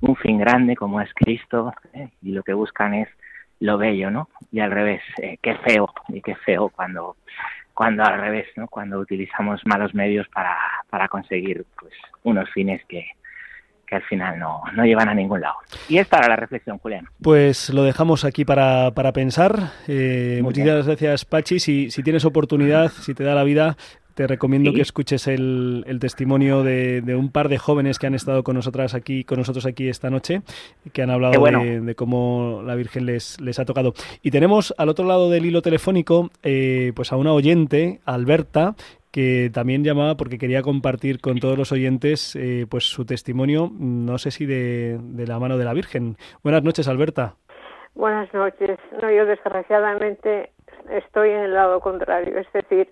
[0.01, 2.09] un fin grande como es Cristo ¿eh?
[2.23, 3.09] y lo que buscan es
[3.61, 4.29] lo bello, ¿no?
[4.53, 7.17] Y al revés, eh, qué feo y qué feo cuando
[7.75, 8.67] cuando al revés, ¿no?
[8.67, 10.57] Cuando utilizamos malos medios para,
[10.91, 11.93] para conseguir pues
[12.25, 13.07] unos fines que,
[13.89, 15.57] que al final no, no llevan a ningún lado.
[15.89, 17.07] Y esta era la reflexión, Julián.
[17.23, 19.73] Pues lo dejamos aquí para, para pensar.
[19.87, 21.59] Eh, muchísimas gracias, Pachi.
[21.59, 23.77] Si, si tienes oportunidad, si te da la vida,
[24.19, 24.77] te recomiendo Sí.
[24.77, 28.57] que escuches el, el testimonio de, de un par de jóvenes que han estado con
[28.57, 30.43] nosotras aquí, con nosotros aquí esta noche,
[30.93, 31.62] que han hablado Qué bueno.
[31.62, 33.95] de, de cómo la Virgen les, les ha tocado.
[34.21, 38.75] Y tenemos al otro lado del hilo telefónico, eh, pues a una oyente, Alberta,
[39.12, 44.19] que también llamaba porque quería compartir con todos los oyentes eh, pues su testimonio, no
[44.19, 46.16] sé si de, de la mano de la Virgen.
[46.43, 47.37] Buenas noches, Alberta.
[47.95, 48.81] Buenas noches.
[49.01, 50.51] No, yo desgraciadamente
[50.91, 52.89] estoy en el lado contrario, es decir,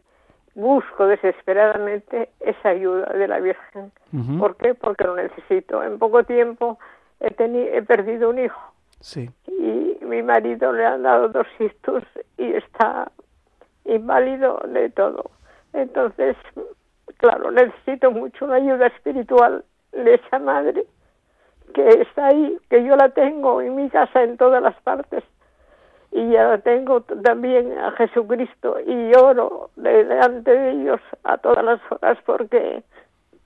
[0.56, 3.92] busco desesperadamente esa ayuda de la Virgen.
[4.38, 4.74] ¿Por qué?
[4.74, 5.82] Porque lo necesito.
[5.82, 6.78] En poco tiempo
[7.20, 7.28] he,
[7.76, 8.60] he perdido un hijo
[9.00, 9.30] Sí.
[9.46, 12.02] y mi marido le han dado dos ictus
[12.38, 13.12] y está
[13.84, 15.30] inválido de todo.
[15.74, 16.36] Entonces,
[17.18, 20.86] claro, necesito mucho una ayuda espiritual de esa madre
[21.74, 25.22] que está ahí, que yo la tengo en mi casa en todas las partes
[26.16, 32.16] y ya tengo también a Jesucristo y oro delante de ellos a todas las horas
[32.24, 32.82] porque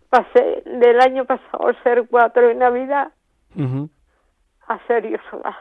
[0.08, 3.10] pasé del año pasado ser cuatro en Navidad
[4.68, 5.58] a ser yo sola.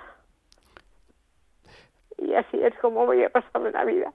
[2.19, 4.13] Y así es como voy a pasar la vida,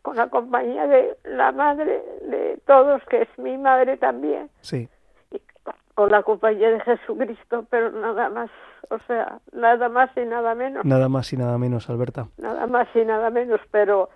[0.00, 4.88] con la compañía de la madre de todos, que es mi madre también, Sí.
[5.94, 8.50] Con la compañía de Jesucristo, pero nada más,
[8.90, 12.28] o sea, nada más y nada menos, Nada más y nada menos, Alberta.
[12.38, 14.08] nada más y nada menos, pero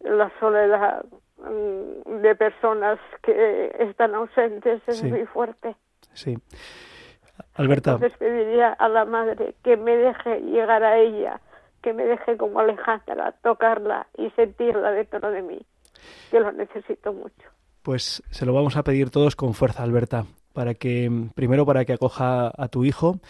[0.00, 1.04] la soledad
[1.38, 5.06] mm, de personas que están ausentes es Sí.
[5.08, 5.76] muy fuerte.
[6.12, 6.36] Sí.
[7.54, 11.40] Alberta, Entonces pediría a la madre que me deje llegar a ella,
[11.82, 15.58] que me deje como Alejandra, tocarla y sentirla dentro de mí,
[16.30, 17.48] que lo necesito mucho.
[17.82, 21.92] pues se lo vamos a pedir todos con fuerza, Alberta, para que, primero, para que
[21.92, 23.20] acoja a tu hijo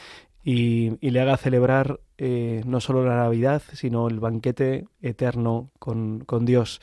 [0.43, 6.21] y, y le haga celebrar eh, no solo la Navidad, sino el banquete eterno con,
[6.21, 6.81] con Dios.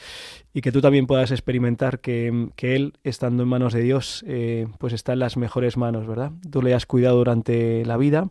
[0.53, 4.67] Y que tú también puedas experimentar que, que Él, estando en manos de Dios, eh,
[4.79, 6.31] pues está en las mejores manos, ¿verdad?
[6.51, 8.27] Tú le has cuidado durante la vida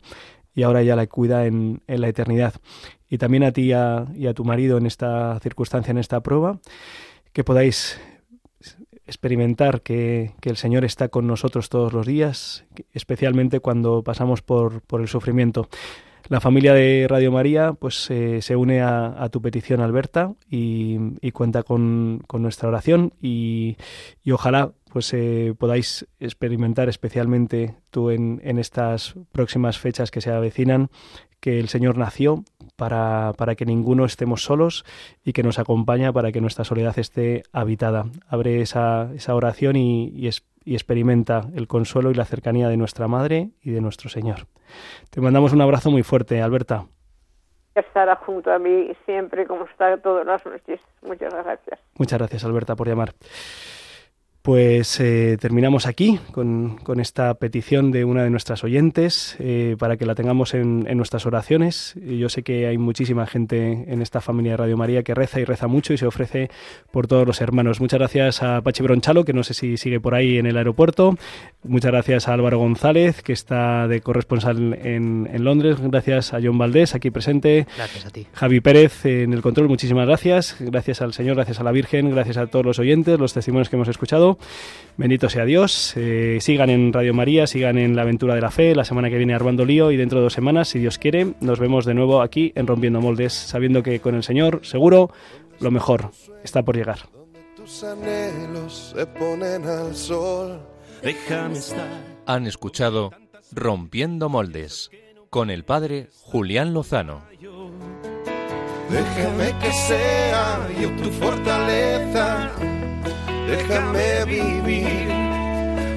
[0.54, 2.54] y ahora ya la cuida en, en la eternidad.
[3.09, 6.59] Y también a ti a, y a tu marido en esta circunstancia, en esta prueba,
[7.32, 8.00] que podáis
[9.07, 14.80] experimentar que, que el Señor está con nosotros todos los días, especialmente cuando pasamos por,
[14.82, 15.68] por el sufrimiento.
[16.28, 20.98] La familia de Radio María pues eh, se une a, a tu petición, Alberta, y,
[21.20, 23.76] y cuenta con, con nuestra oración y,
[24.24, 30.32] y ojalá pues eh, podáis experimentar especialmente tú en, en estas próximas fechas que se
[30.32, 30.88] avecinan
[31.41, 32.45] que el Señor nació
[32.76, 34.84] para, para, que ninguno estemos solos
[35.24, 38.05] y que nos acompaña para que nuestra soledad esté habitada.
[38.28, 42.76] Abre esa, esa oración y, y, es, y experimenta el consuelo y la cercanía de
[42.76, 44.47] nuestra Madre y de nuestro Señor.
[45.11, 46.87] Te mandamos un abrazo muy fuerte, Alberta.
[47.74, 50.80] Estará junto a mí siempre como está todas las noches.
[51.03, 51.78] Muchas gracias.
[51.99, 53.12] Muchas gracias, Alberta, por llamar.
[54.47, 59.97] Pues eh, terminamos aquí con, con, esta petición de una de nuestras oyentes eh, para
[59.97, 61.97] que la tengamos en, en, nuestras oraciones.
[61.97, 65.44] Yo sé que hay muchísima gente en esta familia de Radio María que reza y
[65.44, 66.49] reza mucho y se ofrece
[66.92, 67.80] por todos los hermanos.
[67.80, 71.18] Muchas gracias a Pachi Bronchalo, que no sé si sigue por ahí en el aeropuerto.
[71.64, 75.78] Muchas gracias a Álvaro González, que está de corresponsal en, en Londres.
[75.80, 77.66] Gracias a John Valdés, aquí presente.
[77.76, 78.28] Gracias a ti.
[78.32, 80.55] Javi Pérez en el control, muchísimas gracias.
[80.61, 83.74] Gracias al Señor, gracias a la Virgen, gracias a todos los oyentes, los testimonios que
[83.74, 84.36] hemos escuchado.
[84.97, 85.93] Bendito sea Dios.
[85.97, 88.74] Eh, sigan en Radio María, sigan en la aventura de la fe.
[88.74, 91.59] La semana que viene Armando Lío y dentro de dos semanas, si Dios quiere, nos
[91.59, 95.11] vemos de nuevo aquí en Rompiendo Moldes, sabiendo que con el Señor, seguro,
[95.61, 96.11] lo mejor
[96.43, 97.01] está por llegar.
[97.57, 100.61] Tus anhelos se ponen al sol.
[101.03, 101.89] Déjame estar.
[102.24, 103.12] Han escuchado
[103.53, 104.91] Rompiendo Moldes
[105.28, 107.22] con el padre Julián Lozano.
[108.89, 112.51] Déjame que sea yo tu fortaleza
[113.47, 115.11] déjame vivir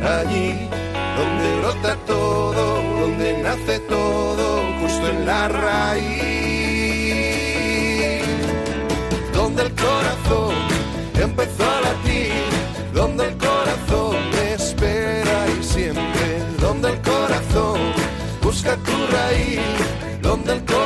[0.03, 0.69] allí
[1.17, 6.09] donde brota todo, donde nace todo, justo en la raíz,
[9.33, 10.55] donde el corazón
[11.15, 12.33] empezó a latir,
[12.93, 17.79] donde el corazón me espera y siempre, donde el corazón
[18.41, 19.59] busca tu raíz,
[20.21, 20.78] donde el corazón